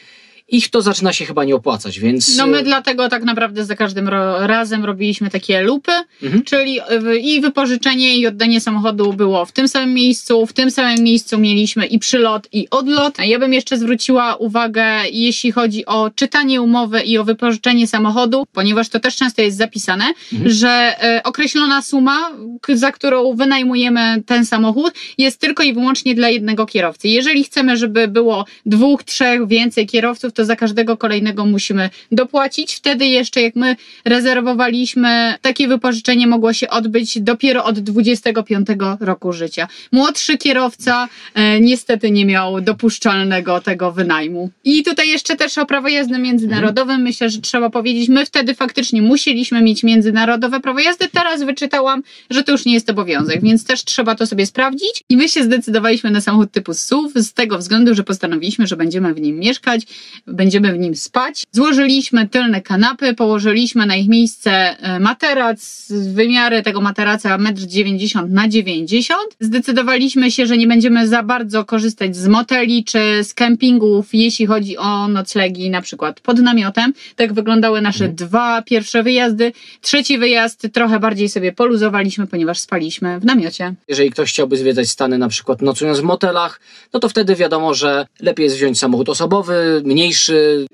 ich 0.52 0.70
to 0.70 0.82
zaczyna 0.82 1.12
się 1.12 1.24
chyba 1.24 1.44
nie 1.44 1.54
opłacać, 1.54 2.00
więc... 2.00 2.36
No 2.36 2.46
my 2.46 2.58
e, 2.58 2.62
dlatego 2.62 3.08
tak 3.08 3.24
naprawdę 3.24 3.64
za 3.64 3.76
każdym 3.76 4.08
razem 4.38 4.84
robiliśmy 4.84 5.30
takie 5.30 5.62
lupy, 5.62 5.92
mhm. 6.22 6.42
czyli 6.42 6.80
i 7.22 7.40
wypożyczenie 7.40 8.16
i 8.16 8.26
oddanie 8.26 8.60
samochodu 8.60 9.12
było 9.12 9.44
w 9.44 9.52
tym 9.52 9.68
samym 9.68 9.94
miejscu, 9.94 10.46
w 10.46 10.52
tym 10.52 10.70
samym 10.70 11.04
miejscu 11.04 11.38
mieliśmy 11.38 11.86
i 11.86 11.98
przylot 11.98 12.48
i 12.52 12.70
odlot. 12.70 13.18
Ja 13.18 13.38
bym 13.38 13.52
jeszcze 13.52 13.78
zwróciła 13.78 14.34
uwagę, 14.36 14.84
jeśli 15.12 15.52
chodzi 15.52 15.86
o 15.86 16.10
czytanie 16.10 16.62
umowy 16.62 17.00
i 17.00 17.18
o 17.18 17.24
wypożyczenie 17.24 17.86
samochodu, 17.86 18.46
ponieważ 18.52 18.88
to 18.88 19.00
też 19.00 19.16
często 19.16 19.42
jest 19.42 19.56
zapisane, 19.56 20.04
mhm. 20.32 20.50
że 20.50 20.68
e, 20.68 21.22
określona 21.22 21.82
suma, 21.82 22.30
za 22.68 22.92
którą 22.92 23.34
wynajmujemy 23.34 24.22
ten 24.26 24.46
samochód, 24.46 24.94
jest 25.18 25.40
tylko 25.40 25.62
i 25.62 25.72
wyłącznie 25.72 26.14
dla 26.14 26.28
jednego 26.28 26.66
kierowcy. 26.66 27.08
Jeżeli 27.08 27.44
chcemy, 27.44 27.76
żeby 27.76 28.08
było 28.08 28.44
dwóch, 28.66 29.04
trzech, 29.04 29.48
więcej 29.48 29.86
kierowców, 29.86 30.32
to 30.32 30.41
za 30.44 30.56
każdego 30.56 30.96
kolejnego 30.96 31.46
musimy 31.46 31.90
dopłacić. 32.12 32.74
Wtedy 32.74 33.06
jeszcze 33.06 33.42
jak 33.42 33.56
my 33.56 33.76
rezerwowaliśmy, 34.04 35.34
takie 35.40 35.68
wypożyczenie 35.68 36.26
mogło 36.26 36.52
się 36.52 36.68
odbyć 36.68 37.20
dopiero 37.20 37.64
od 37.64 37.78
25 37.78 38.66
roku 39.00 39.32
życia. 39.32 39.68
Młodszy 39.92 40.38
kierowca 40.38 41.08
e, 41.34 41.60
niestety 41.60 42.10
nie 42.10 42.26
miał 42.26 42.60
dopuszczalnego 42.60 43.60
tego 43.60 43.92
wynajmu. 43.92 44.50
I 44.64 44.82
tutaj 44.82 45.08
jeszcze 45.08 45.36
też 45.36 45.58
o 45.58 45.66
prawo 45.66 45.88
jazdy 45.88 46.18
międzynarodowym 46.18 46.90
mhm. 46.90 47.02
myślę, 47.02 47.30
że 47.30 47.40
trzeba 47.40 47.70
powiedzieć, 47.70 48.08
my 48.08 48.26
wtedy 48.26 48.54
faktycznie 48.54 49.02
musieliśmy 49.02 49.62
mieć 49.62 49.82
międzynarodowe 49.82 50.60
prawo 50.60 50.80
jazdy. 50.80 51.08
Teraz 51.12 51.42
wyczytałam, 51.42 52.02
że 52.30 52.42
to 52.42 52.52
już 52.52 52.64
nie 52.64 52.74
jest 52.74 52.90
obowiązek, 52.90 53.42
więc 53.42 53.64
też 53.64 53.84
trzeba 53.84 54.14
to 54.14 54.26
sobie 54.26 54.46
sprawdzić. 54.46 55.04
I 55.08 55.16
my 55.16 55.28
się 55.28 55.44
zdecydowaliśmy 55.44 56.10
na 56.10 56.20
samochód 56.20 56.52
typu 56.52 56.74
SUV 56.74 57.22
z 57.22 57.32
tego 57.32 57.58
względu, 57.58 57.94
że 57.94 58.04
postanowiliśmy, 58.04 58.66
że 58.66 58.76
będziemy 58.76 59.14
w 59.14 59.20
nim 59.20 59.38
mieszkać, 59.38 59.82
będziemy 60.26 60.72
w 60.72 60.78
nim 60.78 60.96
spać. 60.96 61.44
Złożyliśmy 61.52 62.28
tylne 62.28 62.60
kanapy, 62.60 63.14
położyliśmy 63.14 63.86
na 63.86 63.96
ich 63.96 64.08
miejsce 64.08 64.50
e, 64.50 65.00
materac, 65.00 65.92
wymiary 66.14 66.62
tego 66.62 66.80
materaca 66.80 67.38
1,90 67.38 68.18
m 68.18 68.34
na 68.34 68.48
90 68.48 69.20
Zdecydowaliśmy 69.40 70.30
się, 70.30 70.46
że 70.46 70.56
nie 70.56 70.66
będziemy 70.66 71.08
za 71.08 71.22
bardzo 71.22 71.64
korzystać 71.64 72.16
z 72.16 72.28
moteli 72.28 72.84
czy 72.84 73.24
z 73.24 73.34
kempingów, 73.34 74.08
jeśli 74.12 74.46
chodzi 74.46 74.76
o 74.78 75.08
noclegi 75.08 75.70
na 75.70 75.82
przykład 75.82 76.20
pod 76.20 76.38
namiotem. 76.38 76.92
Tak 77.16 77.32
wyglądały 77.32 77.80
nasze 77.80 78.04
mhm. 78.04 78.16
dwa 78.16 78.62
pierwsze 78.62 79.02
wyjazdy. 79.02 79.52
Trzeci 79.80 80.18
wyjazd 80.18 80.68
trochę 80.72 81.00
bardziej 81.00 81.28
sobie 81.28 81.52
poluzowaliśmy, 81.52 82.26
ponieważ 82.26 82.60
spaliśmy 82.60 83.20
w 83.20 83.24
namiocie. 83.24 83.74
Jeżeli 83.88 84.10
ktoś 84.10 84.30
chciałby 84.30 84.56
zwiedzać 84.56 84.88
Stany 84.88 85.18
na 85.18 85.28
przykład 85.28 85.62
nocując 85.62 86.00
w 86.00 86.02
motelach, 86.02 86.60
no 86.92 87.00
to 87.00 87.08
wtedy 87.08 87.34
wiadomo, 87.34 87.74
że 87.74 88.06
lepiej 88.20 88.44
jest 88.44 88.56
wziąć 88.56 88.78
samochód 88.78 89.08
osobowy, 89.08 89.82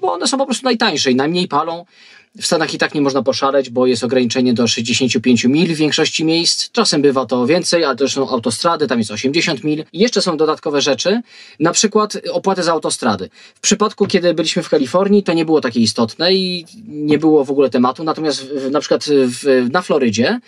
bo 0.00 0.12
one 0.12 0.26
są 0.26 0.38
po 0.38 0.46
prostu 0.46 0.64
najtańsze 0.64 1.10
i 1.10 1.14
najmniej 1.14 1.48
palą. 1.48 1.84
W 2.40 2.46
Stanach 2.46 2.74
i 2.74 2.78
tak 2.78 2.94
nie 2.94 3.00
można 3.00 3.22
poszaleć, 3.22 3.70
bo 3.70 3.86
jest 3.86 4.04
ograniczenie 4.04 4.54
do 4.54 4.66
65 4.66 5.44
mil 5.44 5.74
w 5.74 5.76
większości 5.76 6.24
miejsc. 6.24 6.70
Czasem 6.70 7.02
bywa 7.02 7.26
to 7.26 7.46
więcej, 7.46 7.84
ale 7.84 7.96
to 7.96 8.08
są 8.08 8.28
autostrady, 8.28 8.86
tam 8.86 8.98
jest 8.98 9.10
80 9.10 9.64
mil. 9.64 9.84
I 9.92 9.98
jeszcze 9.98 10.22
są 10.22 10.36
dodatkowe 10.36 10.80
rzeczy, 10.80 11.20
na 11.60 11.72
przykład 11.72 12.18
opłaty 12.32 12.62
za 12.62 12.72
autostrady. 12.72 13.30
W 13.54 13.60
przypadku, 13.60 14.06
kiedy 14.06 14.34
byliśmy 14.34 14.62
w 14.62 14.68
Kalifornii, 14.68 15.22
to 15.22 15.32
nie 15.32 15.44
było 15.44 15.60
takie 15.60 15.80
istotne 15.80 16.34
i 16.34 16.66
nie 16.86 17.18
było 17.18 17.44
w 17.44 17.50
ogóle 17.50 17.70
tematu. 17.70 18.04
Natomiast 18.04 18.44
w, 18.44 18.70
na 18.70 18.80
przykład 18.80 19.04
w, 19.08 19.68
na 19.72 19.82
Florydzie 19.82 20.40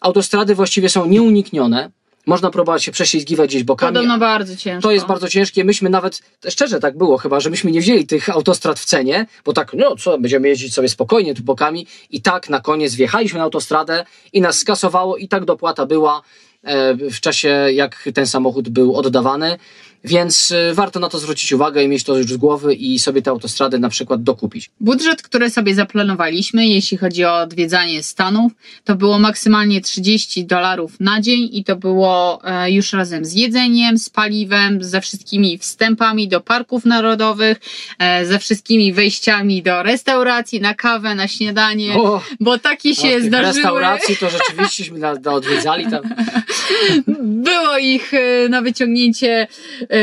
autostrady 0.00 0.54
właściwie 0.54 0.88
są 0.88 1.06
nieuniknione 1.06 1.90
można 2.26 2.50
próbować 2.50 2.84
się 2.84 2.92
prześlizgiwać 2.92 3.50
gdzieś 3.50 3.64
bokami. 3.64 3.94
Podobno 3.94 4.18
bardzo 4.18 4.56
ciężko. 4.56 4.82
To 4.82 4.92
jest 4.92 5.06
bardzo 5.06 5.28
ciężkie. 5.28 5.64
Myśmy 5.64 5.90
nawet, 5.90 6.22
szczerze 6.48 6.80
tak 6.80 6.96
było 6.96 7.18
chyba, 7.18 7.40
że 7.40 7.50
myśmy 7.50 7.70
nie 7.70 7.80
wzięli 7.80 8.06
tych 8.06 8.30
autostrad 8.30 8.78
w 8.78 8.84
cenie, 8.84 9.26
bo 9.44 9.52
tak, 9.52 9.74
no 9.74 9.96
co, 9.96 10.18
będziemy 10.18 10.48
jeździć 10.48 10.74
sobie 10.74 10.88
spokojnie 10.88 11.34
tu 11.34 11.42
bokami 11.42 11.86
i 12.10 12.22
tak 12.22 12.48
na 12.48 12.60
koniec 12.60 12.94
wjechaliśmy 12.94 13.38
na 13.38 13.44
autostradę 13.44 14.04
i 14.32 14.40
nas 14.40 14.58
skasowało 14.58 15.16
i 15.16 15.28
tak 15.28 15.44
dopłata 15.44 15.86
była 15.86 16.22
e, 16.62 16.94
w 16.94 17.20
czasie, 17.20 17.48
jak 17.72 18.08
ten 18.14 18.26
samochód 18.26 18.68
był 18.68 18.96
oddawany. 18.96 19.58
Więc 20.04 20.52
e, 20.52 20.74
warto 20.74 21.00
na 21.00 21.08
to 21.08 21.18
zwrócić 21.18 21.52
uwagę 21.52 21.84
i 21.84 21.88
mieć 21.88 22.04
to 22.04 22.18
już 22.18 22.26
z 22.26 22.36
głowy 22.36 22.74
i 22.74 22.98
sobie 22.98 23.22
te 23.22 23.30
autostrady 23.30 23.78
na 23.78 23.88
przykład 23.88 24.22
dokupić. 24.22 24.70
Budżet, 24.80 25.22
który 25.22 25.50
sobie 25.50 25.74
zaplanowaliśmy, 25.74 26.66
jeśli 26.66 26.96
chodzi 26.96 27.24
o 27.24 27.38
odwiedzanie 27.38 28.02
Stanów, 28.02 28.52
to 28.84 28.94
było 28.94 29.18
maksymalnie 29.18 29.80
30 29.80 30.44
dolarów 30.44 31.00
na 31.00 31.20
dzień 31.20 31.48
i 31.52 31.64
to 31.64 31.76
było 31.76 32.40
e, 32.44 32.70
już 32.70 32.92
razem 32.92 33.24
z 33.24 33.32
jedzeniem, 33.32 33.98
z 33.98 34.10
paliwem, 34.10 34.82
ze 34.82 35.00
wszystkimi 35.00 35.58
wstępami 35.58 36.28
do 36.28 36.40
parków 36.40 36.84
narodowych, 36.84 37.60
e, 37.98 38.26
ze 38.26 38.38
wszystkimi 38.38 38.92
wejściami 38.92 39.62
do 39.62 39.82
restauracji, 39.82 40.60
na 40.60 40.74
kawę, 40.74 41.14
na 41.14 41.28
śniadanie, 41.28 41.94
O, 41.94 42.22
bo 42.40 42.58
takie 42.58 42.94
się 42.94 43.16
o, 43.16 43.20
zdarzyły. 43.20 43.54
restauracji 43.54 44.16
to 44.16 44.30
rzeczywiścieśmy 44.30 44.98
na, 44.98 45.14
na 45.14 45.32
odwiedzali 45.32 45.86
tam. 45.90 46.02
Było 47.48 47.78
ich 47.78 48.14
e, 48.14 48.48
na 48.48 48.62
wyciągnięcie 48.62 49.46
e, 49.92 49.98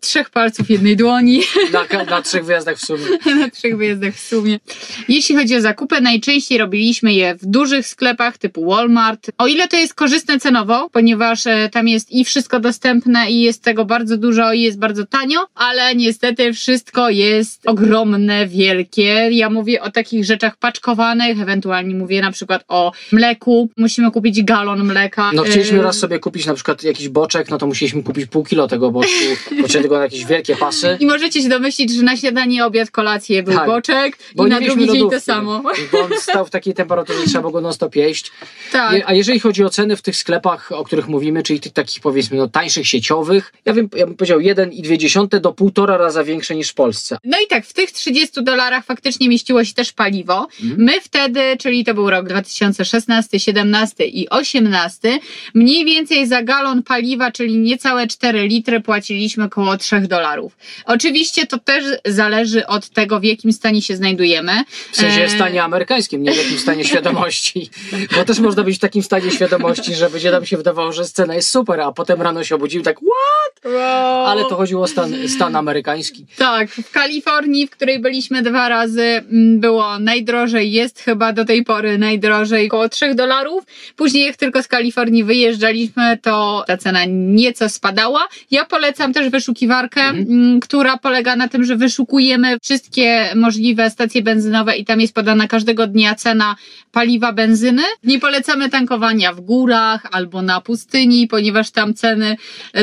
trzech 0.00 0.30
palców 0.30 0.70
jednej 0.70 0.96
dłoni. 0.96 1.40
Na, 1.72 2.04
na 2.04 2.22
trzech 2.22 2.44
wyjazdach 2.44 2.76
w 2.76 2.84
sumie. 2.84 3.04
na 3.40 3.50
trzech 3.50 3.76
wyjazdach 3.76 4.14
w 4.14 4.20
sumie. 4.20 4.60
Jeśli 5.08 5.36
chodzi 5.36 5.56
o 5.56 5.60
zakupy, 5.60 6.00
najczęściej 6.00 6.58
robiliśmy 6.58 7.14
je 7.14 7.34
w 7.34 7.46
dużych 7.46 7.86
sklepach 7.86 8.38
typu 8.38 8.66
Walmart. 8.66 9.30
O 9.38 9.46
ile 9.46 9.68
to 9.68 9.76
jest 9.76 9.94
korzystne 9.94 10.40
cenowo, 10.40 10.90
ponieważ 10.92 11.46
e, 11.46 11.68
tam 11.72 11.88
jest 11.88 12.12
i 12.12 12.24
wszystko 12.24 12.60
dostępne 12.60 13.30
i 13.30 13.40
jest 13.40 13.62
tego 13.62 13.84
bardzo 13.84 14.16
dużo 14.16 14.52
i 14.52 14.60
jest 14.60 14.78
bardzo 14.78 15.06
tanio, 15.06 15.46
ale 15.54 15.94
niestety 15.94 16.52
wszystko 16.52 17.10
jest 17.10 17.68
ogromne, 17.68 18.46
wielkie. 18.46 19.28
Ja 19.30 19.50
mówię 19.50 19.82
o 19.82 19.90
takich 19.90 20.24
rzeczach 20.24 20.56
paczkowanych, 20.56 21.40
ewentualnie 21.40 21.94
mówię 21.94 22.22
na 22.22 22.32
przykład 22.32 22.64
o 22.68 22.92
mleku. 23.12 23.70
Musimy 23.76 24.10
kupić 24.10 24.42
galon 24.42 24.84
mleka. 24.84 25.30
No 25.34 25.42
chcieliśmy 25.42 25.74
E, 25.78 25.82
raz 25.82 25.98
sobie 25.98 26.18
kupić 26.18 26.46
na 26.46 26.54
przykład 26.54 26.82
jakiś 26.82 27.08
boczek, 27.08 27.50
no 27.50 27.58
to 27.58 27.66
musieliśmy 27.66 28.02
kupić 28.02 28.26
pół 28.26 28.44
kilo 28.44 28.68
tego 28.68 28.90
boczku, 28.90 29.23
potrzebne 29.62 29.88
go 29.88 29.96
na 29.96 30.02
jakieś 30.02 30.24
wielkie 30.24 30.56
pasy. 30.56 30.96
I 31.00 31.06
możecie 31.06 31.42
się 31.42 31.48
domyślić, 31.48 31.94
że 31.94 32.02
na 32.02 32.16
śniadanie, 32.16 32.64
obiad, 32.64 32.90
kolację 32.90 33.42
był 33.42 33.54
Tak. 33.54 33.66
boczek 33.66 34.18
Bo 34.34 34.46
i 34.46 34.50
na 34.50 34.60
drugi 34.60 34.86
dzień 34.92 35.10
to 35.10 35.20
samo. 35.20 35.62
Bo 35.92 36.00
on 36.00 36.10
stał 36.20 36.46
w 36.46 36.50
takiej 36.50 36.74
temperaturze, 36.74 37.20
że 37.20 37.26
trzeba 37.26 37.40
było 37.40 37.52
go 37.52 37.60
non 37.60 37.72
stop 37.72 37.96
jeść. 37.96 38.32
Tak. 38.72 39.02
A 39.06 39.14
jeżeli 39.14 39.40
chodzi 39.40 39.64
o 39.64 39.70
ceny 39.70 39.96
w 39.96 40.02
tych 40.02 40.16
sklepach, 40.16 40.72
o 40.72 40.84
których 40.84 41.08
mówimy, 41.08 41.42
czyli 41.42 41.60
tych 41.60 41.72
takich 41.72 42.00
powiedzmy 42.02 42.36
no, 42.36 42.48
tańszych 42.48 42.86
sieciowych, 42.86 43.52
ja 43.64 43.72
bym, 43.72 43.88
ja 43.96 44.06
bym 44.06 44.16
powiedział 44.16 44.38
1,2 44.38 45.40
do 45.40 45.52
półtora 45.52 45.96
raza 45.96 46.24
większe 46.24 46.54
niż 46.54 46.68
w 46.68 46.74
Polsce. 46.74 47.18
No 47.24 47.38
i 47.44 47.46
tak, 47.46 47.66
w 47.66 47.72
tych 47.72 47.92
30 47.92 48.44
dolarach 48.44 48.84
faktycznie 48.84 49.28
mieściło 49.28 49.64
się 49.64 49.74
też 49.74 49.92
paliwo. 49.92 50.48
Mhm. 50.62 50.82
My 50.82 51.00
wtedy, 51.00 51.40
czyli 51.58 51.84
to 51.84 51.94
był 51.94 52.10
rok 52.10 52.28
2016, 52.28 53.40
17 53.40 54.06
i 54.06 54.28
18, 54.28 55.18
mniej 55.54 55.84
więcej 55.84 56.26
za 56.26 56.42
galon 56.42 56.82
paliwa, 56.82 57.30
czyli 57.30 57.58
niecałe 57.58 58.06
4 58.06 58.48
litry, 58.48 58.80
płaciliśmy 58.80 59.13
około 59.44 59.76
3 59.76 60.00
dolarów. 60.00 60.56
Oczywiście 60.84 61.46
to 61.46 61.58
też 61.58 61.84
zależy 62.04 62.66
od 62.66 62.88
tego, 62.88 63.20
w 63.20 63.24
jakim 63.24 63.52
stanie 63.52 63.82
się 63.82 63.96
znajdujemy. 63.96 64.64
W 64.92 64.96
sensie 64.96 65.24
E, 65.24 65.28
stanie 65.28 65.62
amerykańskim, 65.62 66.22
nie 66.22 66.32
w 66.32 66.36
jakimś 66.36 66.60
stanie 66.60 66.84
świadomości. 66.90 67.70
Bo 68.16 68.24
też 68.24 68.38
można 68.38 68.62
być 68.62 68.76
w 68.76 68.80
takim 68.80 69.02
stanie 69.02 69.30
świadomości, 69.30 69.94
że 69.94 70.10
będzie 70.10 70.30
nam 70.30 70.46
się 70.46 70.56
wydawało, 70.56 70.92
że 70.92 71.04
scena 71.04 71.34
jest 71.34 71.50
super, 71.50 71.80
a 71.80 71.92
potem 71.92 72.22
rano 72.22 72.44
się 72.44 72.54
obudził 72.54 72.82
tak, 72.82 72.96
what? 72.96 73.72
Wow. 73.72 74.26
Ale 74.26 74.42
to 74.42 74.56
chodziło 74.56 74.82
o 74.82 74.86
stan, 74.86 75.28
stan 75.28 75.56
amerykański. 75.56 76.26
Tak, 76.36 76.70
w 76.70 76.90
Kalifornii, 76.90 77.66
w 77.66 77.70
której 77.70 77.98
byliśmy 77.98 78.42
dwa 78.42 78.68
razy, 78.68 79.02
mm, 79.02 79.60
było 79.60 79.98
najdrożej, 79.98 80.72
jest 80.72 81.00
chyba 81.00 81.32
do 81.32 81.44
tej 81.44 81.64
pory 81.64 81.98
najdrożej, 81.98 82.66
około 82.66 82.88
3 82.88 83.14
dolarów. 83.14 83.64
Później 83.96 84.26
jak 84.26 84.36
tylko 84.36 84.62
z 84.62 84.68
Kalifornii 84.68 85.24
wyjeżdżaliśmy, 85.24 86.18
to 86.22 86.64
ta 86.66 86.76
cena 86.76 87.00
nieco 87.08 87.68
spadała. 87.68 88.28
Ja 88.50 88.64
polecam 88.64 89.03
też 89.12 89.28
wyszukiwarkę, 89.30 90.00
mm, 90.00 90.60
która 90.60 90.96
polega 90.98 91.36
na 91.36 91.48
tym, 91.48 91.64
że 91.64 91.76
wyszukujemy 91.76 92.56
wszystkie 92.62 93.28
możliwe 93.34 93.90
stacje 93.90 94.22
benzynowe 94.22 94.76
i 94.76 94.84
tam 94.84 95.00
jest 95.00 95.14
podana 95.14 95.48
każdego 95.48 95.86
dnia 95.86 96.14
cena 96.14 96.56
paliwa 96.92 97.32
benzyny. 97.32 97.82
Nie 98.04 98.18
polecamy 98.20 98.68
tankowania 98.68 99.32
w 99.32 99.40
górach 99.40 100.06
albo 100.12 100.42
na 100.42 100.60
pustyni, 100.60 101.26
ponieważ 101.28 101.70
tam 101.70 101.94
ceny 101.94 102.36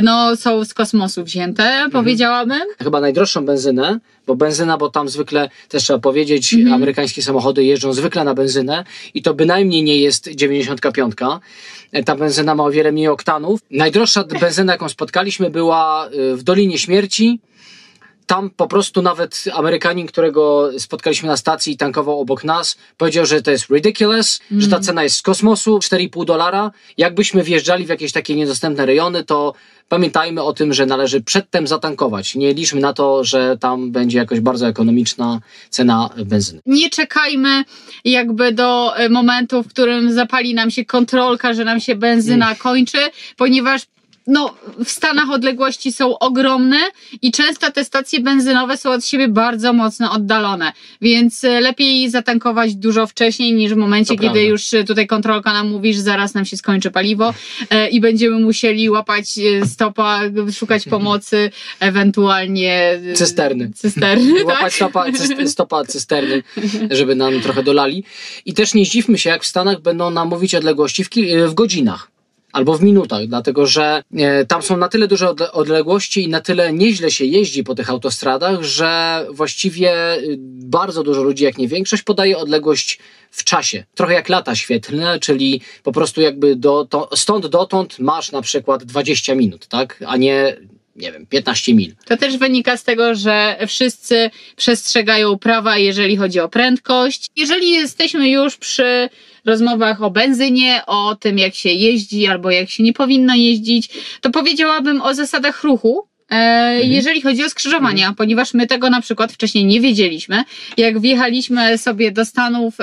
no, 0.03 0.35
są 0.35 0.65
z 0.65 0.73
kosmosu 0.73 1.23
wzięte, 1.23 1.85
powiedziałabym. 1.91 2.61
Chyba 2.83 3.01
najdroższą 3.01 3.45
benzynę, 3.45 3.99
bo 4.27 4.35
benzyna, 4.35 4.77
bo 4.77 4.89
tam 4.89 5.09
zwykle, 5.09 5.49
też 5.69 5.83
trzeba 5.83 5.99
powiedzieć, 5.99 6.53
Mhm. 6.53 6.73
amerykańskie 6.73 7.21
samochody 7.21 7.63
jeżdżą 7.63 7.93
zwykle 7.93 8.23
na 8.23 8.33
benzynę 8.33 8.83
i 9.13 9.21
to 9.21 9.33
bynajmniej 9.33 9.83
nie 9.83 9.97
jest 9.97 10.29
95. 10.35 11.13
Ta 12.05 12.15
benzyna 12.15 12.55
ma 12.55 12.63
o 12.63 12.71
wiele 12.71 12.91
mniej 12.91 13.07
oktanów. 13.07 13.59
Najdroższa 13.71 14.23
benzyna, 14.23 14.73
jaką 14.73 14.89
spotkaliśmy, 14.89 15.49
była 15.49 16.09
y, 16.13 16.35
w 16.35 16.43
Dolinie 16.43 16.77
Śmierci. 16.77 17.39
Tam 18.31 18.49
po 18.49 18.67
prostu 18.67 19.01
nawet 19.01 19.43
Amerykanin, 19.53 20.07
którego 20.07 20.71
spotkaliśmy 20.79 21.29
na 21.29 21.37
stacji 21.37 21.73
i 21.73 21.77
tankował 21.77 22.19
obok 22.19 22.43
nas, 22.43 22.77
powiedział, 22.97 23.25
że 23.25 23.41
to 23.41 23.51
jest 23.51 23.69
ridiculous, 23.69 24.39
że 24.57 24.67
ta 24.67 24.79
cena 24.79 25.03
jest 25.03 25.15
z 25.15 25.21
kosmosu, 25.21 25.77
4,5 25.77 26.25
dolara. 26.25 26.71
Jakbyśmy 26.97 27.43
wjeżdżali 27.43 27.85
w 27.85 27.89
jakieś 27.89 28.11
takie 28.11 28.35
niedostępne 28.35 28.85
rejony, 28.85 29.23
to 29.23 29.53
pamiętajmy 29.89 30.43
o 30.43 30.53
tym, 30.53 30.73
że 30.73 30.85
należy 30.85 31.21
przedtem 31.21 31.67
zatankować. 31.67 32.35
Nie 32.35 32.53
liczmy 32.53 32.81
na 32.81 32.93
to, 32.93 33.23
że 33.23 33.57
tam 33.57 33.91
będzie 33.91 34.17
jakoś 34.17 34.39
bardzo 34.39 34.67
ekonomiczna 34.67 35.39
cena 35.69 36.09
benzyny. 36.25 36.61
nie 36.65 36.89
czekajmy 36.89 37.63
jakby 38.05 38.51
do 38.51 38.97
e, 38.97 39.09
momentu, 39.09 39.63
w 39.63 39.67
którym 39.67 40.13
zapali 40.13 40.53
nam 40.53 40.71
się 40.71 40.85
kontrolka, 40.85 41.53
że 41.53 41.65
nam 41.65 41.79
się 41.79 41.95
benzyna 41.95 42.55
kończy, 42.55 42.99
ponieważ 43.37 43.81
no, 44.31 44.53
w 44.85 44.91
Stanach 44.91 45.29
odległości 45.29 45.91
są 45.91 46.19
ogromne 46.19 46.77
i 47.21 47.31
często 47.31 47.71
te 47.71 47.85
stacje 47.85 48.19
benzynowe 48.19 48.77
są 48.77 48.91
od 48.91 49.05
siebie 49.05 49.27
bardzo 49.27 49.73
mocno 49.73 50.11
oddalone, 50.11 50.73
więc 51.01 51.43
e, 51.43 51.61
lepiej 51.61 52.09
zatankować 52.09 52.75
dużo 52.75 53.07
wcześniej 53.07 53.53
niż 53.53 53.73
w 53.73 53.77
momencie, 53.77 54.07
To 54.15 54.21
kiedy 54.21 54.33
prawda. 54.33 54.41
już 54.49 54.73
e, 54.73 54.83
tutaj 54.83 55.07
kontrolka 55.07 55.53
nam 55.53 55.69
mówi, 55.69 55.93
że 55.93 56.01
zaraz 56.01 56.33
nam 56.33 56.45
się 56.45 56.57
skończy 56.57 56.91
paliwo 56.91 57.33
e, 57.69 57.89
i 57.89 57.99
będziemy 58.01 58.39
musieli 58.39 58.89
łapać 58.89 59.25
stopa, 59.65 60.19
szukać 60.53 60.85
pomocy, 60.85 61.51
ewentualnie 61.79 62.99
Cysterny. 63.15 63.71
cysterny 63.75 64.33
tak? 64.39 64.47
Łapać 64.47 64.73
stopa, 64.73 65.05
cyst- 65.11 65.47
stopa 65.47 65.85
cysterny, 65.85 66.43
żeby 66.91 67.15
nam 67.15 67.41
trochę 67.41 67.63
dolali. 67.63 68.03
I 68.45 68.53
też 68.53 68.73
nie 68.73 68.85
zdziwmy 68.85 69.17
się, 69.17 69.29
jak 69.29 69.43
w 69.43 69.47
Stanach 69.47 69.81
będą 69.81 70.09
nam 70.09 70.27
mówić 70.27 70.55
odległości 70.55 71.03
w, 71.03 71.09
w 71.47 71.53
godzinach. 71.53 72.11
Albo 72.51 72.77
w 72.77 72.83
minutach, 72.83 73.27
dlatego 73.27 73.65
że 73.65 74.03
e, 74.17 74.45
tam 74.45 74.61
są 74.61 74.77
na 74.77 74.89
tyle 74.89 75.07
duże 75.07 75.25
odle- 75.25 75.49
odległości 75.51 76.23
i 76.23 76.29
na 76.29 76.41
tyle 76.41 76.73
nieźle 76.73 77.11
się 77.11 77.25
jeździ 77.25 77.63
po 77.63 77.75
tych 77.75 77.89
autostradach, 77.89 78.61
że 78.61 79.25
właściwie 79.29 80.17
y, 80.17 80.37
bardzo 80.63 81.03
dużo 81.03 81.23
ludzi, 81.23 81.43
jak 81.43 81.57
nie 81.57 81.67
większość, 81.67 82.03
podaje 82.03 82.37
odległość 82.37 82.99
w 83.31 83.43
czasie. 83.43 83.83
Trochę 83.95 84.13
jak 84.13 84.29
lata 84.29 84.55
świetlne, 84.55 85.19
czyli 85.19 85.61
po 85.83 85.91
prostu 85.91 86.21
jakby 86.21 86.55
do, 86.55 86.85
to, 86.85 87.09
stąd 87.15 87.47
dotąd 87.47 87.99
masz 87.99 88.31
na 88.31 88.41
przykład 88.41 88.83
20 88.83 89.35
minut, 89.35 89.67
tak? 89.67 90.03
A 90.07 90.17
nie, 90.17 90.57
nie 90.95 91.11
wiem, 91.11 91.25
15 91.25 91.73
mil. 91.73 91.95
To 92.05 92.17
też 92.17 92.37
wynika 92.37 92.77
z 92.77 92.83
tego, 92.83 93.15
że 93.15 93.57
wszyscy 93.67 94.29
przestrzegają 94.55 95.39
prawa, 95.39 95.77
jeżeli 95.77 96.17
chodzi 96.17 96.39
o 96.39 96.49
prędkość. 96.49 97.27
Jeżeli 97.35 97.71
jesteśmy 97.71 98.29
już 98.29 98.57
przy 98.57 99.09
rozmowach 99.45 100.03
o 100.03 100.11
benzynie, 100.11 100.81
o 100.87 101.15
tym, 101.15 101.37
jak 101.37 101.55
się 101.55 101.69
jeździ 101.69 102.27
albo 102.27 102.51
jak 102.51 102.69
się 102.69 102.83
nie 102.83 102.93
powinno 102.93 103.35
jeździć, 103.35 103.89
to 104.21 104.29
powiedziałabym 104.29 105.01
o 105.01 105.13
zasadach 105.13 105.63
ruchu. 105.63 106.10
E, 106.31 106.83
Jeżeli 106.83 107.21
chodzi 107.21 107.43
o 107.43 107.49
skrzyżowania, 107.49 108.13
ponieważ 108.17 108.53
my 108.53 108.67
tego 108.67 108.89
na 108.89 109.01
przykład 109.01 109.31
wcześniej 109.31 109.65
nie 109.65 109.81
wiedzieliśmy. 109.81 110.43
Jak 110.77 110.99
wjechaliśmy 110.99 111.77
sobie 111.77 112.11
do 112.11 112.25
Stanów 112.25 112.77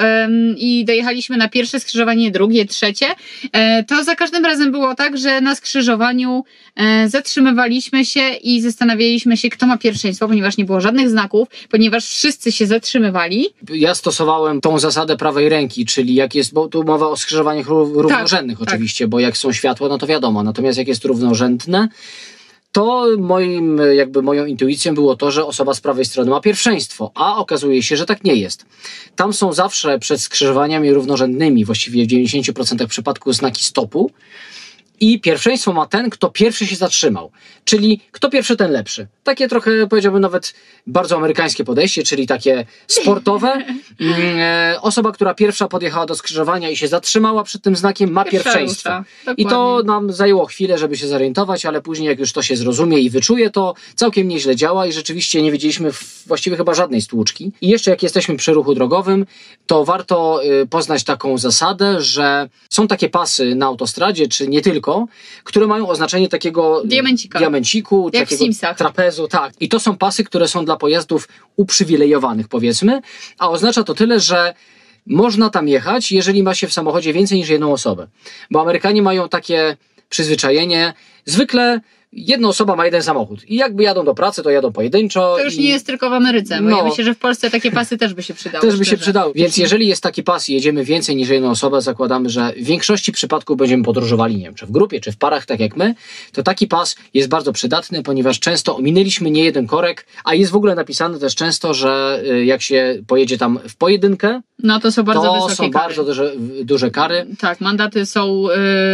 i 0.56 0.84
dojechaliśmy 0.84 1.36
na 1.36 1.48
pierwsze 1.48 1.80
skrzyżowanie, 1.80 2.30
drugie, 2.30 2.66
trzecie, 2.66 3.06
e, 3.52 3.84
to 3.84 4.04
za 4.04 4.14
każdym 4.14 4.44
razem 4.44 4.72
było 4.72 4.94
tak, 4.94 5.18
że 5.18 5.40
na 5.40 5.54
skrzyżowaniu 5.54 6.44
e, 6.76 7.08
zatrzymywaliśmy 7.08 8.04
się 8.04 8.20
i 8.42 8.60
zastanawialiśmy 8.60 9.36
się, 9.36 9.48
kto 9.50 9.66
ma 9.66 9.78
pierwszeństwo, 9.78 10.28
ponieważ 10.28 10.56
nie 10.56 10.64
było 10.64 10.80
żadnych 10.80 11.08
znaków, 11.10 11.48
ponieważ 11.70 12.06
wszyscy 12.06 12.52
się 12.52 12.66
zatrzymywali. 12.66 13.46
Ja 13.74 13.94
stosowałem 13.94 14.60
tą 14.60 14.78
zasadę 14.78 15.16
prawej 15.16 15.48
ręki, 15.48 15.86
czyli 15.86 16.14
jak 16.14 16.34
jest, 16.34 16.52
bo 16.52 16.68
tu 16.68 16.84
mowa 16.84 17.08
o 17.08 17.16
skrzyżowaniach 17.16 17.66
ró- 17.66 17.92
równorzędnych 18.02 18.58
tak. 18.58 18.68
oczywiście, 18.68 19.08
bo 19.08 19.20
jak 19.20 19.36
są 19.36 19.52
światła, 19.52 19.88
no 19.88 19.98
to 19.98 20.06
wiadomo, 20.06 20.42
natomiast 20.42 20.78
jak 20.78 20.88
jest 20.88 21.04
równorzędne, 21.04 21.88
to 22.72 23.06
moim, 23.18 23.80
jakby 23.96 24.22
moją 24.22 24.46
intuicją 24.46 24.94
było 24.94 25.16
to, 25.16 25.30
że 25.30 25.46
osoba 25.46 25.74
z 25.74 25.80
prawej 25.80 26.04
strony 26.04 26.30
ma 26.30 26.40
pierwszeństwo, 26.40 27.10
a 27.14 27.36
okazuje 27.36 27.82
się, 27.82 27.96
że 27.96 28.06
tak 28.06 28.24
nie 28.24 28.34
jest. 28.34 28.66
Tam 29.16 29.32
są 29.32 29.52
zawsze 29.52 29.98
przed 29.98 30.20
skrzyżowaniami 30.20 30.92
równorzędnymi, 30.92 31.64
właściwie 31.64 32.04
w 32.04 32.08
90% 32.08 32.86
przypadków 32.86 33.34
znaki 33.34 33.64
stopu 33.64 34.10
i 35.00 35.20
pierwszeństwo 35.20 35.72
ma 35.72 35.86
ten, 35.86 36.10
kto 36.10 36.30
pierwszy 36.30 36.66
się 36.66 36.76
zatrzymał. 36.76 37.30
Czyli 37.64 38.00
kto 38.12 38.30
pierwszy, 38.30 38.56
ten 38.56 38.70
lepszy. 38.70 39.06
Takie 39.24 39.48
trochę, 39.48 39.86
powiedziałbym, 39.86 40.22
nawet 40.22 40.54
bardzo 40.86 41.16
amerykańskie 41.16 41.64
podejście, 41.64 42.02
czyli 42.02 42.26
takie 42.26 42.66
sportowe. 42.86 43.48
Mm, 44.00 44.38
e, 44.38 44.80
Osoba, 44.80 45.12
która 45.12 45.34
pierwsza 45.34 45.68
podjechała 45.68 46.06
do 46.06 46.14
skrzyżowania 46.14 46.70
i 46.70 46.76
się 46.76 46.88
zatrzymała 46.88 47.44
przed 47.44 47.62
tym 47.62 47.76
znakiem, 47.76 48.10
ma 48.10 48.24
pierwszeństwo. 48.24 48.90
I 49.36 49.46
to 49.46 49.82
nam 49.84 50.12
zajęło 50.12 50.46
chwilę, 50.46 50.78
żeby 50.78 50.96
się 50.96 51.08
zorientować, 51.08 51.66
ale 51.66 51.82
później, 51.82 52.08
jak 52.08 52.18
już 52.18 52.32
to 52.32 52.42
się 52.42 52.56
zrozumie 52.56 52.98
i 52.98 53.10
wyczuje, 53.10 53.50
to 53.50 53.74
całkiem 53.94 54.28
nieźle 54.28 54.56
działa 54.56 54.86
i 54.86 54.92
rzeczywiście 54.92 55.42
nie 55.42 55.52
widzieliśmy 55.52 55.90
właściwie 56.26 56.56
chyba 56.56 56.74
żadnej 56.74 57.02
stłuczki. 57.02 57.52
I 57.60 57.68
jeszcze 57.68 57.90
jak 57.90 58.02
jesteśmy 58.02 58.36
przy 58.36 58.52
ruchu 58.52 58.74
drogowym, 58.74 59.26
to 59.66 59.84
warto 59.84 60.44
y, 60.44 60.66
poznać 60.66 61.04
taką 61.04 61.38
zasadę, 61.38 62.00
że 62.00 62.48
są 62.70 62.88
takie 62.88 63.08
pasy 63.08 63.54
na 63.54 63.66
autostradzie, 63.66 64.28
czy 64.28 64.48
nie 64.48 64.62
tylko, 64.62 64.87
które 65.44 65.66
mają 65.66 65.88
oznaczenie 65.88 66.28
takiego 66.28 66.84
y, 66.84 66.88
Diamencika. 66.88 67.38
diamenciku, 67.38 68.10
Jak 68.12 68.28
takiego 68.28 68.74
trapezu, 68.76 69.28
tak. 69.28 69.52
I 69.60 69.68
to 69.68 69.80
są 69.80 69.96
pasy, 69.96 70.24
które 70.24 70.48
są 70.48 70.64
dla 70.64 70.76
pojazdów 70.76 71.28
uprzywilejowanych, 71.56 72.48
powiedzmy, 72.48 73.00
a 73.38 73.50
oznacza 73.50 73.84
to 73.84 73.94
tyle, 73.94 74.20
że 74.20 74.54
można 75.06 75.50
tam 75.50 75.68
jechać, 75.68 76.12
jeżeli 76.12 76.42
ma 76.42 76.54
się 76.54 76.66
w 76.66 76.72
samochodzie 76.72 77.12
więcej 77.12 77.38
niż 77.38 77.48
jedną 77.48 77.72
osobę. 77.72 78.06
Bo 78.50 78.60
Amerykanie 78.60 79.02
mają 79.02 79.28
takie 79.28 79.76
przyzwyczajenie, 80.08 80.94
zwykle 81.24 81.80
jedna 82.12 82.48
osoba 82.48 82.76
ma 82.76 82.84
jeden 82.84 83.02
samochód 83.02 83.44
i 83.50 83.56
jakby 83.56 83.82
jadą 83.82 84.04
do 84.04 84.14
pracy, 84.14 84.42
to 84.42 84.50
jadą 84.50 84.72
pojedynczo. 84.72 85.36
To 85.38 85.44
już 85.44 85.54
i 85.54 85.60
nie 85.60 85.68
jest 85.68 85.86
tylko 85.86 86.10
w 86.10 86.12
Ameryce, 86.12 86.56
bo 86.62 86.68
No. 86.70 86.76
ja 86.78 86.84
myślę, 86.84 87.04
że 87.04 87.14
w 87.14 87.18
Polsce 87.18 87.50
takie 87.50 87.70
pasy 87.70 87.98
też 87.98 88.14
by 88.14 88.22
się 88.22 88.34
przydały. 88.34 88.66
też 88.68 88.76
by 88.78 88.84
się 88.84 88.96
przydały. 88.96 89.32
Więc 89.34 89.56
jeżeli 89.56 89.86
jest 89.86 90.02
taki 90.02 90.22
pas 90.22 90.48
i 90.48 90.54
jedziemy 90.54 90.84
więcej 90.84 91.16
niż 91.16 91.28
jedną 91.28 91.50
osobę, 91.50 91.82
zakładamy, 91.82 92.30
że 92.30 92.52
w 92.52 92.64
większości 92.64 93.12
przypadków 93.12 93.56
będziemy 93.56 93.84
podróżowali, 93.84 94.36
nie 94.36 94.44
wiem, 94.44 94.54
czy 94.54 94.66
w 94.66 94.70
grupie, 94.70 95.00
czy 95.00 95.12
w 95.12 95.16
parach, 95.16 95.46
tak 95.46 95.60
jak 95.60 95.76
my, 95.76 95.94
to 96.32 96.42
taki 96.42 96.66
pas 96.66 96.96
jest 97.14 97.28
bardzo 97.28 97.52
przydatny, 97.52 98.02
ponieważ 98.02 98.40
często 98.40 98.76
ominęliśmy 98.76 99.30
nie 99.30 99.44
jeden 99.44 99.66
korek, 99.66 100.06
a 100.24 100.34
jest 100.34 100.52
w 100.52 100.56
ogóle 100.56 100.74
napisane 100.74 101.18
też 101.18 101.34
często, 101.34 101.74
że 101.74 102.22
y, 102.30 102.44
jak 102.44 102.62
się 102.62 103.02
pojedzie 103.06 103.38
tam 103.38 103.58
w 103.68 103.76
pojedynkę, 103.76 104.40
No 104.62 104.80
to 104.80 104.92
są 104.92 105.02
bardzo 105.02 105.22
to 105.22 105.34
wysokie 105.34 105.54
są 105.54 105.62
kary. 105.70 105.72
bardzo 105.72 106.04
duże, 106.04 106.32
duże 106.64 106.90
kary. 106.90 107.26
Tak, 107.38 107.60
mandaty 107.60 108.06
są 108.06 108.44
y, 108.48 108.52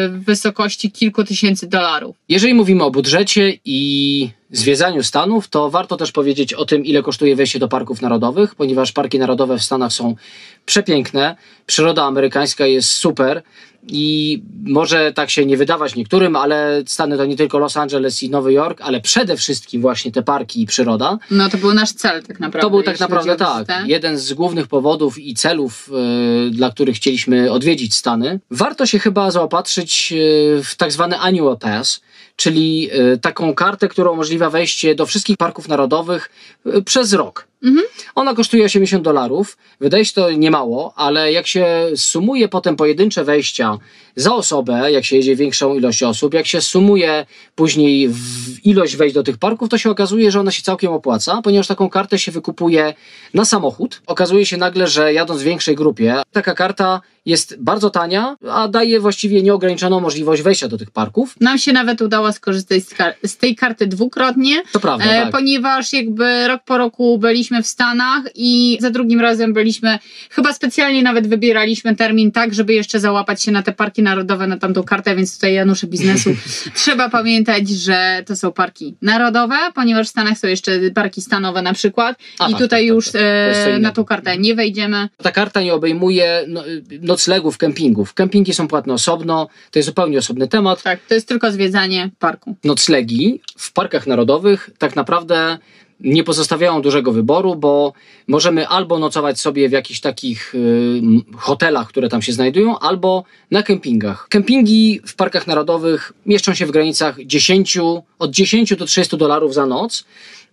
w 0.09 0.23
wysokości 0.27 0.91
kilku 0.93 1.25
tysięcy 1.25 1.67
dolarów. 1.67 2.17
Jeżeli 2.29 2.55
mówimy 2.55 2.85
o 2.85 2.91
budżecie 3.05 3.59
i 3.65 4.31
zwiedzaniu 4.51 5.03
Stanów, 5.03 5.49
to 5.49 5.71
warto 5.71 5.97
też 5.97 6.13
powiedzieć 6.13 6.55
o 6.55 6.65
tym, 6.65 6.85
ile 6.85 7.03
kosztuje 7.03 7.37
wejście 7.37 7.59
do 7.59 7.69
parków 7.69 8.03
narodowych, 8.03 8.55
ponieważ 8.55 8.93
parki 8.93 9.19
narodowe 9.19 9.59
w 9.59 9.63
Stanach 9.63 9.93
są 9.93 10.17
przepiękne, 10.67 11.37
przyroda 11.67 12.05
amerykańska 12.05 12.67
jest 12.67 12.89
super 12.89 13.43
i 13.89 14.43
może 14.65 15.13
tak 15.13 15.31
się 15.31 15.47
nie 15.47 15.57
wydawać 15.57 15.95
niektórym, 15.95 16.37
ale 16.37 16.83
Stany 16.87 17.17
to 17.17 17.25
nie 17.25 17.37
tylko 17.37 17.59
Los 17.59 17.77
Angeles 17.77 18.23
i 18.23 18.31
Nowy 18.31 18.53
Jork, 18.53 18.81
ale 18.81 19.01
przede 19.01 19.37
wszystkim 19.37 19.83
właśnie 19.83 20.13
te 20.13 20.23
parki 20.23 20.63
i 20.63 20.67
przyroda. 20.67 21.19
No 21.31 21.49
to 21.49 21.59
był 21.59 21.75
nasz 21.75 21.93
cel 21.93 22.23
tak 22.23 22.41
naprawdę. 22.41 22.61
To 22.61 22.71
był 22.71 22.83
tak 22.83 23.01
naprawdę 23.01 23.37
tak. 23.37 23.67
Jeden 23.87 24.19
z 24.19 24.33
głównych 24.33 24.67
powodów 24.67 25.19
i 25.19 25.35
celów, 25.35 25.91
e, 26.47 26.51
dla 26.51 26.71
których 26.71 26.97
chcieliśmy 26.97 27.53
odwiedzić 27.53 27.95
Stany. 27.95 28.41
Warto 28.51 28.87
się 28.87 28.99
chyba 28.99 29.31
zaopatrzyć 29.31 30.13
e, 30.13 30.63
w 30.63 30.77
tak 30.77 30.93
zwany 30.93 31.19
annual 31.19 31.59
pass, 31.59 32.01
czyli 32.37 32.91
e, 32.93 33.17
taką 33.19 33.55
kartę, 33.55 33.89
która 33.89 34.11
umożliwia 34.11 34.51
wejście 34.51 34.95
do 34.95 35.07
wszystkich 35.07 35.37
parków 35.37 35.69
narodowych 35.69 36.31
e, 36.67 36.83
przez 36.83 37.13
rok. 37.13 37.47
Mhm. 37.65 37.87
Ona 38.15 38.35
kosztuje 38.35 38.65
80 38.65 39.05
dolarów. 39.05 39.57
Wydaje 39.81 40.05
się 40.05 40.13
to 40.13 40.31
niemało, 40.31 40.93
ale 40.97 41.33
jak 41.33 41.47
się 41.47 41.67
sumuje 41.97 42.49
potem 42.49 42.77
pojedyncze 42.77 43.25
wejścia 43.25 43.79
za 44.17 44.35
osobę, 44.35 44.93
jak 44.93 45.05
się 45.05 45.17
jedzie 45.17 45.37
większą 45.37 45.75
ilość 45.75 46.03
osób, 46.03 46.35
jak 46.35 46.47
się 46.47 46.61
sumuje 46.61 47.27
później 47.55 48.11
ilość 48.65 48.97
wejść 48.97 49.15
do 49.15 49.23
tych 49.23 49.39
parków, 49.39 49.69
to 49.69 49.79
się 49.79 49.91
okazuje, 49.91 50.31
że 50.31 50.41
ona 50.41 50.51
się 50.51 50.63
całkiem 50.63 50.93
opłaca, 50.93 51.43
ponieważ 51.43 51.67
taką 51.67 51.89
kartę 51.91 52.19
się 52.19 52.33
wykupuje 52.33 52.95
na 53.35 53.45
samochód. 53.45 54.03
Okazuje 54.07 54.47
się 54.47 54.57
nagle, 54.57 54.87
że 54.87 55.13
jadąc 55.13 55.41
w 55.41 55.45
większej 55.45 55.75
grupie, 55.75 56.23
taka 56.33 56.55
karta 56.55 57.01
jest 57.27 57.57
bardzo 57.63 57.91
tania, 57.91 58.37
a 58.51 58.69
daje 58.69 59.01
właściwie 59.01 59.43
nieograniczoną 59.43 60.01
możliwość 60.01 60.43
wejścia 60.43 60.69
do 60.69 60.79
tych 60.79 60.91
parków. 60.91 61.35
Nam 61.41 61.59
się 61.59 61.73
nawet 61.73 62.03
udało 62.03 62.33
skorzystać 62.33 62.83
z, 62.83 62.95
z 63.31 63.37
tej 63.37 63.57
karty 63.57 63.87
dwukrotnie, 63.87 64.63
To 64.73 64.81
prawda, 64.81 65.05
e, 65.05 65.23
tak. 65.23 65.31
ponieważ 65.33 65.93
jakby 65.93 66.49
rok 66.49 66.63
po 66.65 66.79
roku 66.79 67.19
byliśmy 67.19 67.54
w 67.63 67.67
Stanach 67.67 68.25
i 68.35 68.79
za 68.81 68.91
drugim 68.91 69.21
razem 69.21 69.53
byliśmy, 69.53 69.99
chyba 70.31 70.53
specjalnie 70.53 71.03
nawet 71.03 71.27
wybieraliśmy 71.27 71.97
termin 71.97 72.33
tak, 72.33 72.55
żeby 72.55 72.75
jeszcze 72.75 73.01
załapać 73.01 73.43
się 73.43 73.53
na 73.53 73.63
te 73.63 73.73
parki 73.73 74.03
narodowe, 74.03 74.47
na 74.47 74.59
tamtą 74.59 74.83
kartę, 74.83 75.17
więc 75.17 75.35
tutaj 75.35 75.55
Janusze 75.55 75.87
biznesu 75.87 76.31
trzeba 76.85 77.09
pamiętać, 77.09 77.69
że 77.69 78.23
to 78.27 78.37
są 78.37 78.53
parki 78.53 78.95
narodowe, 79.03 79.57
ponieważ 79.75 80.07
w 80.07 80.11
Stanach 80.11 80.39
są 80.39 80.49
jeszcze 80.49 80.91
parki 80.95 81.23
stanowe 81.23 81.63
na 81.63 81.73
przykład 81.73 82.19
A, 82.39 82.49
i 82.49 82.51
tak, 82.51 82.61
tutaj 82.61 82.81
tak, 82.81 82.89
już 82.89 83.13
tak, 83.13 83.23
e, 83.23 83.79
na 83.79 83.93
tą 83.93 84.05
kartę 84.05 84.39
nie 84.39 84.55
wejdziemy. 84.55 85.09
Ta 85.23 85.33
karta 85.33 85.63
nie 85.63 85.75
obejmuje 85.75 86.45
no, 86.49 86.65
noclegów, 87.03 87.59
kempingów. 87.59 88.15
Kempingi 88.15 88.55
są 88.55 88.69
płatne 88.69 88.93
osobno, 88.93 89.49
to 89.71 89.79
jest 89.79 89.87
zupełnie 89.87 90.19
osobny 90.19 90.49
temat. 90.49 90.83
Tak, 90.83 91.01
to 91.09 91.15
jest 91.15 91.29
tylko 91.29 91.53
zwiedzanie 91.53 92.11
parku. 92.19 92.57
noclegi 92.65 93.41
w 93.59 93.73
parkach 93.73 94.07
narodowych 94.07 94.71
tak 94.79 94.97
naprawdę 94.97 95.59
nie 96.05 96.25
pozostawiają 96.25 96.83
dużego 96.83 97.13
wyboru, 97.13 97.55
bo 97.55 97.93
możemy 98.29 98.69
albo 98.69 98.99
nocować 98.99 99.41
sobie 99.41 99.69
w 99.69 99.73
jakichś 99.73 100.01
takich 100.01 100.55
y, 100.55 101.01
hotelach, 101.37 101.89
które 101.89 102.09
tam 102.09 102.23
się 102.23 102.33
znajdują, 102.33 102.79
albo 102.79 103.25
na 103.51 103.63
kempingach. 103.63 104.27
Kempingi 104.29 105.01
w 105.07 105.15
parkach 105.15 105.47
narodowych 105.47 106.13
mieszczą 106.27 106.55
się 106.55 106.67
w 106.67 106.71
granicach 106.71 107.17
10, 107.27 107.79
od 108.19 108.31
10 108.31 108.77
do 108.77 108.87
30 108.87 109.17
dolarów 109.17 109.55
za 109.55 109.67
noc. 109.67 110.05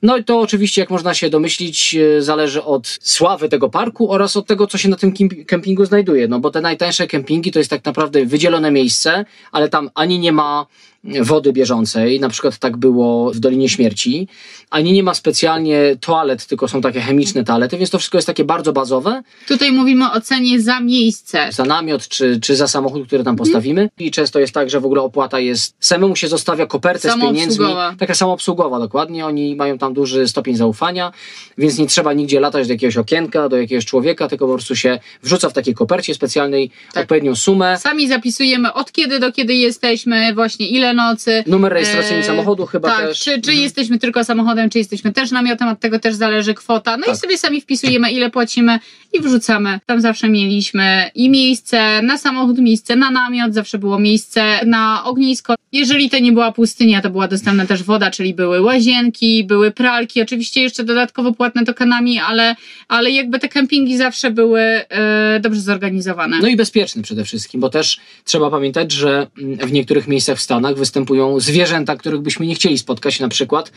No 0.01 0.17
i 0.17 0.23
to 0.23 0.39
oczywiście, 0.39 0.81
jak 0.81 0.89
można 0.89 1.13
się 1.13 1.29
domyślić, 1.29 1.95
e, 1.95 2.21
zależy 2.21 2.63
od 2.63 2.97
sławy 3.01 3.49
tego 3.49 3.69
parku 3.69 4.11
oraz 4.11 4.37
od 4.37 4.47
tego, 4.47 4.67
co 4.67 4.77
się 4.77 4.89
na 4.89 4.95
tym 4.95 5.13
kempingu 5.47 5.85
znajduje. 5.85 6.27
No 6.27 6.39
bo 6.39 6.51
te 6.51 6.61
najtańsze 6.61 7.07
kempingi 7.07 7.51
to 7.51 7.59
jest 7.59 7.69
tak 7.69 7.85
naprawdę 7.85 8.25
wydzielone 8.25 8.71
miejsce, 8.71 9.25
ale 9.51 9.69
tam 9.69 9.89
ani 9.95 10.19
nie 10.19 10.31
ma 10.31 10.65
wody 11.03 11.53
bieżącej, 11.53 12.19
na 12.19 12.29
przykład 12.29 12.57
tak 12.57 12.77
było 12.77 13.31
w 13.31 13.39
Dolinie 13.39 13.69
Śmierci, 13.69 14.27
ani 14.69 14.93
nie 14.93 15.03
ma 15.03 15.13
specjalnie 15.13 15.95
toalet, 15.99 16.45
tylko 16.45 16.67
są 16.67 16.81
takie 16.81 17.01
chemiczne 17.01 17.43
toalety, 17.43 17.77
więc 17.77 17.89
to 17.89 17.97
wszystko 17.99 18.17
jest 18.17 18.27
takie 18.27 18.43
bardzo 18.45 18.73
bazowe, 18.73 19.23
Tutaj 19.47 19.71
mówimy 19.71 20.11
o 20.11 20.21
cenie 20.21 20.61
za 20.61 20.79
miejsce. 20.79 21.47
za 21.51 21.63
namiot 21.65 22.07
czy, 22.07 22.39
czy 22.39 22.55
za 22.55 22.67
samochód, 22.67 23.07
który 23.07 23.23
tam 23.23 23.35
postawimy. 23.35 23.89
I 23.99 24.11
często 24.11 24.39
jest 24.39 24.53
tak, 24.53 24.69
że 24.69 24.79
w 24.79 24.85
ogóle 24.85 25.01
opłata 25.01 25.39
jest, 25.39 25.75
samemu 25.79 26.15
się 26.15 26.27
zostawia 26.27 26.65
kopertę 26.65 27.11
z 27.11 27.21
pieniędzmi. 27.21 27.65
Taka 27.99 28.15
samoobsługowa, 28.15 28.79
dokładnie. 28.79 29.25
Oni 29.25 29.55
mają 29.55 29.77
tam 29.77 29.93
duży 29.93 30.27
stopień 30.27 30.55
zaufania, 30.55 31.11
więc 31.57 31.77
nie 31.77 31.87
trzeba 31.87 32.13
nigdzie 32.13 32.39
latać 32.39 32.67
do 32.67 32.73
jakiegoś 32.73 32.97
okienka, 32.97 33.49
do 33.49 33.57
jakiegoś 33.57 33.85
człowieka, 33.85 34.27
tylko 34.27 34.47
po 34.47 34.53
prostu 34.53 34.75
się 34.75 34.99
wrzuca 35.23 35.49
w 35.49 35.53
takiej 35.53 35.73
kopercie 35.73 36.13
specjalnej 36.15 36.71
Tak. 36.93 37.03
odpowiednią 37.03 37.35
sumę. 37.35 37.77
Sami 37.77 38.07
zapisujemy 38.07 38.73
od 38.73 38.91
kiedy 38.91 39.19
do 39.19 39.31
kiedy 39.31 39.53
jesteśmy, 39.53 40.33
właśnie 40.33 40.67
ile 40.67 40.90
nocy. 40.93 41.43
Numer 41.47 41.73
rejestracyjny 41.73 42.23
E, 42.23 42.23
samochodu 42.23 42.65
chyba 42.65 42.89
tak, 42.89 42.99
też. 43.07 43.19
Czy, 43.19 43.41
czy 43.41 43.53
jesteśmy 43.53 43.99
tylko 43.99 44.23
samochodem, 44.23 44.69
czy 44.69 44.77
jesteśmy 44.77 45.13
też 45.13 45.31
namiotem, 45.31 45.67
od 45.67 45.79
tego 45.79 45.99
też 45.99 46.15
zależy 46.15 46.53
kwota. 46.53 46.97
No 46.97 47.05
Tak. 47.05 47.15
i 47.15 47.17
sobie 47.17 47.37
sami 47.37 47.61
wpisujemy, 47.61 48.11
ile 48.11 48.29
płacimy 48.29 48.79
i 49.13 49.19
wrzucamy. 49.19 49.79
Tam 49.85 50.01
zawsze 50.01 50.29
mieliśmy 50.29 51.11
i 51.15 51.29
miejsce 51.29 52.01
na 52.01 52.17
samochód, 52.17 52.57
miejsce 52.59 52.95
na 52.95 53.11
namiot, 53.11 53.53
zawsze 53.53 53.77
było 53.77 53.99
miejsce 53.99 54.65
na 54.65 55.03
ognisko. 55.03 55.55
Jeżeli 55.71 56.09
to 56.09 56.19
nie 56.19 56.31
była 56.31 56.51
pustynia, 56.51 57.01
to 57.01 57.09
była 57.09 57.27
dostępna 57.27 57.65
też 57.65 57.83
woda, 57.83 58.11
czyli 58.11 58.33
były 58.33 58.61
łazienki, 58.61 59.43
były 59.43 59.71
pralki, 59.71 60.21
oczywiście 60.21 60.61
jeszcze 60.61 60.83
dodatkowo 60.83 61.33
płatne 61.33 61.65
tokenami, 61.65 62.19
ale, 62.19 62.55
ale 62.87 63.11
jakby 63.11 63.39
te 63.39 63.49
kempingi 63.49 63.97
zawsze 63.97 64.31
były 64.31 64.61
e, 64.61 65.39
dobrze 65.39 65.61
zorganizowane. 65.61 66.39
No 66.41 66.47
i 66.47 66.55
bezpieczny 66.55 67.01
przede 67.01 67.25
wszystkim, 67.25 67.61
bo 67.61 67.69
też 67.69 67.99
trzeba 68.23 68.49
pamiętać, 68.49 68.91
że 68.91 69.27
mm, 69.41 69.57
w 69.57 69.71
niektórych 69.71 70.07
miejscach 70.07 70.37
w 70.37 70.41
Stanach 70.41 70.75
występują 70.81 71.39
zwierzęta, 71.39 71.95
których 71.95 72.21
byśmy 72.21 72.45
nie 72.45 72.55
chcieli 72.55 72.77
spotkać, 72.77 73.19
na 73.19 73.27
przykład 73.27 73.71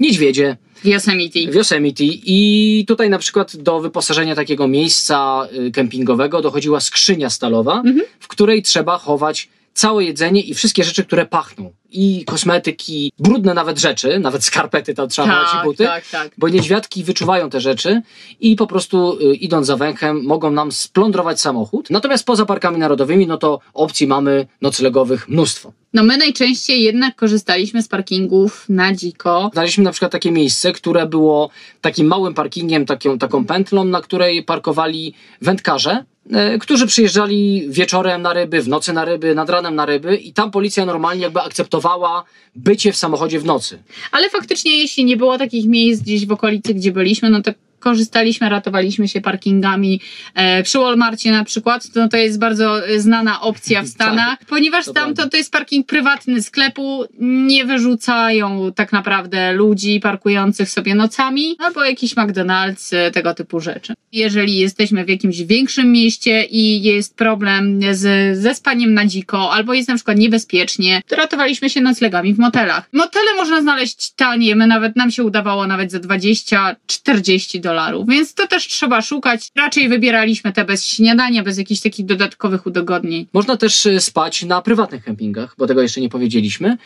niedźwiedzie 0.00 0.56
W 0.84 0.86
Yosemite. 0.86 1.38
w 1.50 1.54
Yosemite 1.54 2.04
i 2.04 2.84
tutaj 2.88 3.10
na 3.10 3.18
przykład 3.18 3.56
do 3.56 3.80
wyposażenia 3.80 4.34
takiego 4.34 4.68
miejsca 4.68 5.48
y, 5.66 5.70
kempingowego 5.70 6.42
dochodziła 6.42 6.80
skrzynia 6.80 7.30
stalowa, 7.30 7.82
w 8.20 8.28
której 8.28 8.62
trzeba 8.62 8.98
chować 8.98 9.48
całe 9.74 10.04
jedzenie 10.04 10.40
i 10.40 10.54
wszystkie 10.54 10.84
rzeczy, 10.84 11.04
które 11.04 11.26
pachną. 11.26 11.72
I 11.90 12.24
kosmetyki, 12.24 13.12
brudne 13.18 13.54
nawet 13.54 13.78
rzeczy, 13.78 14.18
nawet 14.18 14.44
skarpety 14.44 14.94
tam 14.94 15.08
trzeba 15.08 15.28
chować 15.28 15.48
i 15.48 15.56
Tak, 15.56 15.64
buty. 15.64 15.84
tak, 15.84 16.04
tak. 16.08 16.32
Bo 16.38 16.48
niedźwiadki 16.48 17.04
wyczuwają 17.04 17.50
te 17.50 17.60
rzeczy 17.60 18.02
i 18.40 18.56
po 18.56 18.66
prostu 18.66 19.18
y, 19.20 19.34
idąc 19.34 19.66
za 19.66 19.76
węchem 19.76 20.24
mogą 20.24 20.50
nam 20.50 20.72
splądrować 20.72 21.40
samochód. 21.40 21.90
Natomiast 21.90 22.26
poza 22.26 22.46
parkami 22.46 22.78
narodowymi, 22.78 23.26
no 23.26 23.36
to 23.38 23.60
opcji 23.74 24.06
mamy 24.06 24.46
noclegowych 24.62 25.28
mnóstwo. 25.28 25.72
No 25.92 26.02
my 26.02 26.16
najczęściej 26.16 26.82
jednak 26.82 27.16
korzystaliśmy 27.16 27.82
z 27.82 27.88
parkingów 27.88 28.64
na 28.68 28.94
dziko. 28.94 29.50
Znaleźliśmy 29.52 29.84
na 29.84 29.90
przykład 29.90 30.12
takie 30.12 30.30
miejsce, 30.30 30.72
które 30.72 31.06
było 31.06 31.50
takim 31.80 32.06
małym 32.06 32.34
parkingiem, 32.34 32.86
taką, 32.86 33.18
taką 33.18 33.44
pętlą, 33.44 33.84
na 33.84 34.00
której 34.00 34.44
parkowali 34.44 35.14
wędkarze. 35.42 36.04
E, 36.32 36.58
którzy 36.58 36.86
przyjeżdżali 36.86 37.66
wieczorem 37.68 38.22
na 38.22 38.32
ryby, 38.32 38.62
w 38.62 38.68
nocy 38.68 38.92
na 38.92 39.04
ryby, 39.04 39.34
nad 39.34 39.50
ranem 39.50 39.74
na 39.74 39.86
ryby 39.86 40.16
i 40.16 40.32
tam 40.32 40.50
policja 40.50 40.86
normalnie 40.86 41.22
jakby 41.22 41.40
akceptowała 41.40 42.24
bycie 42.54 42.92
w 42.92 42.96
samochodzie 42.96 43.40
w 43.40 43.44
nocy. 43.44 43.82
Ale 44.12 44.30
faktycznie, 44.30 44.76
jeśli 44.76 45.04
nie 45.04 45.16
było 45.16 45.38
takich 45.38 45.66
miejsc 45.66 46.02
gdzieś 46.02 46.26
w 46.26 46.32
okolicy, 46.32 46.74
gdzie 46.74 46.92
byliśmy, 46.92 47.30
no 47.30 47.42
to 47.42 47.52
korzystaliśmy, 47.78 48.48
ratowaliśmy 48.48 49.08
się 49.08 49.20
parkingami 49.20 50.00
e, 50.34 50.62
przy 50.62 50.78
Walmarcie 50.78 51.32
na 51.32 51.44
przykład, 51.44 51.92
to, 51.92 52.08
to 52.08 52.16
jest 52.16 52.38
bardzo 52.38 52.76
znana 52.96 53.40
opcja 53.40 53.82
w 53.82 53.88
Stanach, 53.98 54.38
ponieważ 54.48 54.84
tam 54.94 55.14
to, 55.14 55.28
to 55.28 55.36
jest 55.36 55.52
parking 55.52 55.86
prywatny 55.86 56.42
sklepu, 56.42 57.04
nie 57.20 57.64
wyrzucają 57.64 58.72
tak 58.74 58.92
naprawdę 58.92 59.52
ludzi 59.52 60.00
parkujących 60.00 60.70
sobie 60.70 60.94
nocami, 60.94 61.56
albo 61.58 61.84
jakiś 61.84 62.14
McDonald's, 62.14 62.96
e, 62.96 63.10
tego 63.10 63.34
typu 63.34 63.60
rzeczy. 63.60 63.94
Jeżeli 64.12 64.56
jesteśmy 64.56 65.04
w 65.04 65.08
jakimś 65.08 65.42
większym 65.42 65.92
mieście 65.92 66.44
i 66.44 66.82
jest 66.82 67.16
problem 67.16 67.80
z, 67.92 68.38
ze 68.38 68.54
spaniem 68.54 68.94
na 68.94 69.06
dziko, 69.06 69.52
albo 69.52 69.74
jest 69.74 69.88
na 69.88 69.94
przykład 69.94 70.18
niebezpiecznie, 70.18 71.02
to 71.08 71.16
ratowaliśmy 71.16 71.70
się 71.70 71.80
noclegami 71.80 72.34
w 72.34 72.38
motelach. 72.38 72.88
Motele 72.92 73.34
można 73.36 73.62
znaleźć 73.62 74.10
tanie, 74.10 74.56
my 74.56 74.66
nawet, 74.66 74.96
nam 74.96 75.10
się 75.10 75.24
udawało 75.24 75.66
nawet 75.66 75.90
za 75.90 75.98
20-40 75.98 77.60
dolarów, 77.60 77.67
więc 78.08 78.34
to 78.34 78.46
też 78.46 78.66
trzeba 78.66 79.02
szukać. 79.02 79.48
Raczej 79.56 79.88
wybieraliśmy 79.88 80.52
te 80.52 80.64
bez 80.64 80.86
śniadania, 80.86 81.42
bez 81.42 81.58
jakichś 81.58 81.80
takich 81.80 82.06
dodatkowych 82.06 82.66
udogodnień. 82.66 83.26
Można 83.32 83.56
też 83.56 83.86
e, 83.86 84.00
spać 84.00 84.42
na 84.42 84.62
prywatnych 84.62 85.04
kempingach, 85.04 85.54
bo 85.58 85.66
tego 85.66 85.82
jeszcze 85.82 86.00
nie 86.00 86.08
powiedzieliśmy, 86.08 86.76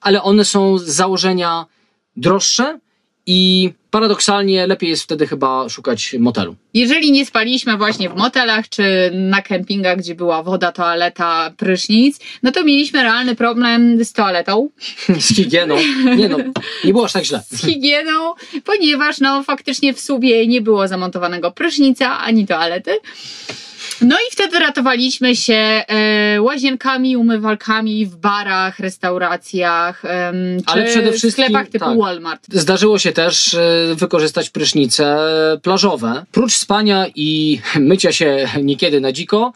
ale 0.00 0.22
one 0.22 0.44
są 0.44 0.78
z 0.78 0.84
założenia 0.84 1.66
droższe 2.16 2.78
i 3.26 3.72
paradoksalnie 3.94 4.66
lepiej 4.66 4.90
jest 4.90 5.02
wtedy 5.02 5.26
chyba 5.26 5.68
szukać 5.68 6.16
motelu. 6.18 6.56
Jeżeli 6.74 7.12
nie 7.12 7.26
spaliśmy 7.26 7.76
właśnie 7.76 8.08
w 8.08 8.16
motelach 8.16 8.68
czy 8.68 9.10
na 9.12 9.42
kempingach, 9.42 9.98
gdzie 9.98 10.14
była 10.14 10.42
woda, 10.42 10.72
toaleta, 10.72 11.52
prysznic, 11.56 12.20
no 12.42 12.52
to 12.52 12.64
mieliśmy 12.64 13.02
realny 13.02 13.34
problem 13.34 14.04
z 14.04 14.12
toaletą, 14.12 14.68
Z 15.20 15.36
higieną. 15.36 15.76
Nie 16.16 16.28
no, 16.28 16.38
nie 16.84 16.92
było 16.92 17.04
aż 17.04 17.12
tak 17.12 17.24
źle. 17.24 17.42
z 17.50 17.60
higieną, 17.66 18.34
ponieważ 18.64 19.20
no 19.20 19.42
faktycznie 19.42 19.94
w 19.94 20.00
subie 20.00 20.46
nie 20.46 20.60
było 20.60 20.88
zamontowanego 20.88 21.50
prysznica 21.50 22.18
ani 22.18 22.46
toalety. 22.46 22.90
No 24.04 24.16
i 24.16 24.32
wtedy 24.32 24.58
ratowaliśmy 24.58 25.36
się 25.36 25.54
e, 25.54 26.42
łazienkami, 26.42 27.16
umywalkami 27.16 28.06
w 28.06 28.16
barach, 28.16 28.78
restauracjach, 28.78 30.02
czy 30.02 30.62
Ale 30.66 30.84
przede 30.84 31.12
w 31.12 31.14
wszystkim, 31.14 31.44
sklepach 31.44 31.68
typu 31.68 31.84
tak. 31.84 31.98
Walmart. 31.98 32.46
Zdarzyło 32.52 32.98
się 32.98 33.12
też 33.12 33.54
e, 33.54 33.94
wykorzystać 33.94 34.50
prysznice 34.50 35.18
plażowe. 35.62 36.24
Prócz 36.32 36.54
spania 36.54 37.06
i 37.14 37.60
mycia 37.80 38.12
się 38.12 38.48
niekiedy 38.62 39.00
na 39.00 39.12
dziko, 39.12 39.52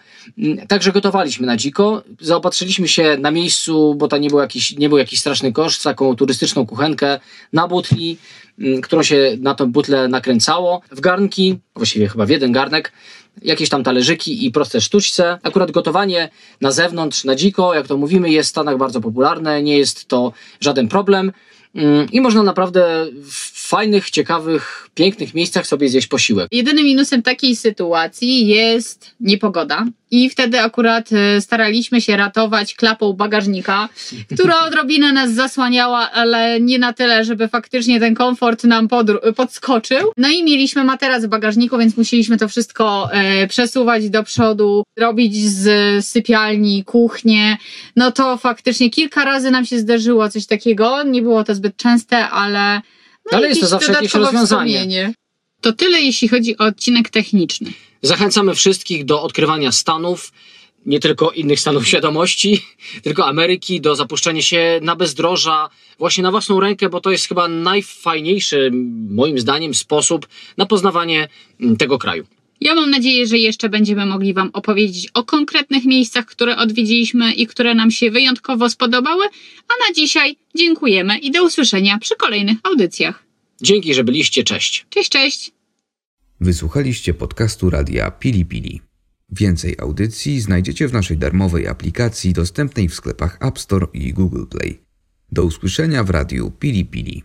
także 0.69 0.93
gotowaliśmy 0.93 1.47
na 1.47 1.57
dziko. 1.57 2.03
Zaopatrzyliśmy 2.21 2.89
się 2.89 3.17
na 3.21 3.31
miejscu, 3.31 3.95
bo 3.95 4.09
to 4.09 4.19
nie 4.19 4.29
był 4.29 4.39
jakiś, 4.39 4.77
nie 4.77 4.89
był 4.89 4.99
jakiś 4.99 5.21
straszny 5.21 5.53
koszt, 5.53 5.85
taką 5.85 6.17
turystyczną 6.17 6.67
kuchenkę 6.67 7.21
na 7.53 7.69
butli, 7.69 8.19
którą 8.83 9.03
się 9.03 9.37
na 9.41 9.55
tą 9.55 9.73
butlę 9.73 10.09
nakręcało, 10.09 10.83
w 10.91 11.01
garnki, 11.01 11.59
właściwie 11.75 12.09
chyba 12.09 12.27
w 12.27 12.29
jeden 12.29 12.53
garnek, 12.53 12.93
jakieś 13.43 13.69
tam 13.69 13.85
talerzyki 13.85 14.47
i 14.47 14.51
proste 14.51 14.81
sztućce. 14.81 15.39
Akurat 15.43 15.71
gotowanie 15.71 16.29
na 16.61 16.71
zewnątrz, 16.71 17.25
na 17.25 17.35
dziko, 17.35 17.75
jak 17.75 17.87
to 17.87 17.97
mówimy, 17.97 18.31
jest 18.31 18.49
w 18.49 18.51
Stanach 18.51 18.79
bardzo 18.79 19.01
popularne, 19.01 19.63
nie 19.63 19.79
jest 19.79 20.09
to 20.09 20.33
żaden 20.61 20.89
problem. 20.89 21.33
Mm, 21.75 22.07
I 22.13 22.21
można 22.21 22.43
naprawdę 22.43 23.07
fajnych, 23.69 24.11
ciekawych, 24.11 24.89
pięknych 24.95 25.35
miejscach 25.35 25.67
sobie 25.67 25.89
zjeść 25.89 26.07
posiłek. 26.07 26.49
Jedynym 26.53 26.85
minusem 26.85 27.23
takiej 27.23 27.57
sytuacji 27.57 28.47
jest 28.47 29.15
niepogoda. 29.21 29.87
I 30.11 30.31
wtedy 30.31 30.61
akurat 30.61 31.11
e, 31.13 31.41
staraliśmy 31.41 32.01
się 32.01 32.17
ratować 32.17 32.75
klapą 32.75 33.13
bagażnika, 33.13 33.89
która 34.35 34.61
odrobinę 34.61 35.13
nas 35.13 35.33
zasłaniała, 35.33 36.11
ale 36.11 36.61
nie 36.61 36.79
na 36.79 36.93
tyle, 36.93 37.25
żeby 37.25 37.49
faktycznie 37.49 38.01
ten 38.01 38.15
komfort 38.15 38.65
nam 38.65 38.89
podskoczył. 39.37 40.13
No 40.17 40.29
i 40.29 40.45
mieliśmy 40.45 40.85
materac 40.85 41.25
w 41.25 41.29
bagażniku, 41.29 41.79
więc 41.79 41.97
musieliśmy 41.97 42.39
to 42.39 42.49
wszystko 42.49 43.09
e, 43.13 43.47
przesuwać 43.47 44.11
do 44.11 44.23
przodu, 44.23 44.85
robić 44.99 45.37
z 45.37 45.67
sypialni, 46.07 46.85
kuchnię. 46.85 47.57
No 47.97 48.13
to 48.13 48.37
faktycznie 48.37 48.91
kilka 48.91 49.25
razy 49.25 49.51
nam 49.51 49.65
się 49.65 49.79
zdarzyło 49.79 50.31
coś 50.31 50.47
takiego. 50.47 51.03
Nie 51.03 51.23
było 51.23 51.45
to 51.45 51.55
zbyt 51.55 51.77
częste, 51.77 52.29
ale. 52.29 52.81
No 53.33 53.39
Ale 53.39 53.49
jest 53.49 53.61
to 53.61 53.67
zawsze 53.67 53.93
jakieś 53.93 54.15
rozwiązanie. 54.15 54.73
wspomnienie. 54.73 55.15
To 55.61 55.73
tyle, 55.73 56.01
jeśli 56.01 56.29
chodzi 56.29 56.59
o 56.59 56.65
odcinek 56.65 57.11
techniczny. 57.11 57.73
Zachęcamy 58.03 58.55
wszystkich 58.55 59.05
do 59.05 59.23
odkrywania 59.23 59.73
Stanów, 59.73 60.33
nie 60.87 61.01
tylko 61.01 61.31
innych 61.31 61.61
stanów 61.61 61.87
świadomości, 61.89 62.67
tylko 63.03 63.27
Ameryki, 63.27 63.81
do 63.81 63.97
zapuszczenia 63.97 64.43
się 64.43 64.81
na 64.83 64.97
bezdroża, 64.97 65.69
właśnie 65.99 66.23
na 66.23 66.31
własną 66.31 66.61
rękę, 66.61 66.89
bo 66.89 67.01
to 67.01 67.11
jest 67.11 67.29
chyba 67.29 67.49
najfajniejszy, 67.49 68.71
moim 69.11 69.39
zdaniem, 69.39 69.75
sposób 69.75 70.29
na 70.57 70.67
poznawanie 70.67 71.29
tego 71.79 71.99
kraju. 71.99 72.27
Ja 72.61 72.75
mam 72.75 72.91
nadzieję, 72.91 73.27
że 73.27 73.39
jeszcze 73.39 73.69
będziemy 73.69 74.07
mogli 74.07 74.35
Wam 74.35 74.51
opowiedzieć 74.53 75.09
o 75.15 75.25
konkretnych 75.25 75.85
miejscach, 75.85 76.27
które 76.27 76.57
odwiedziliśmy 76.57 77.33
i 77.33 77.47
które 77.47 77.75
nam 77.75 77.91
się 77.91 78.11
wyjątkowo 78.11 78.71
spodobały. 78.71 79.25
A 79.69 79.89
na 79.89 79.95
dzisiaj 79.95 80.37
dziękujemy 80.55 81.19
i 81.19 81.31
do 81.31 81.45
usłyszenia 81.45 81.99
przy 81.99 82.17
kolejnych 82.17 82.59
audycjach. 82.63 83.25
Dzięki, 83.63 83.95
że 83.95 84.05
byliście, 84.05 84.45
cześć. 84.45 84.87
Cześć, 84.91 85.11
cześć! 85.11 85.53
Wysłuchaliście 86.41 87.15
podcastu 87.15 87.71
radia 87.71 88.11
Pili 88.11 88.45
Pili. 88.45 88.81
Więcej 89.31 89.77
audycji 89.79 90.41
znajdziecie 90.41 90.89
w 90.89 90.93
naszej 90.93 91.19
darmowej 91.19 91.67
aplikacji 91.67 92.33
dostępnej 92.33 92.89
w 92.89 92.95
sklepach 92.95 93.39
App 93.41 93.59
Store 93.59 93.87
i 93.93 94.13
Google 94.13 94.45
Play. 94.51 94.79
Do 95.33 95.45
usłyszenia 95.45 96.05
w 96.05 96.11
radiu 96.11 96.51
Pili 96.51 96.85
Pili. 96.85 97.23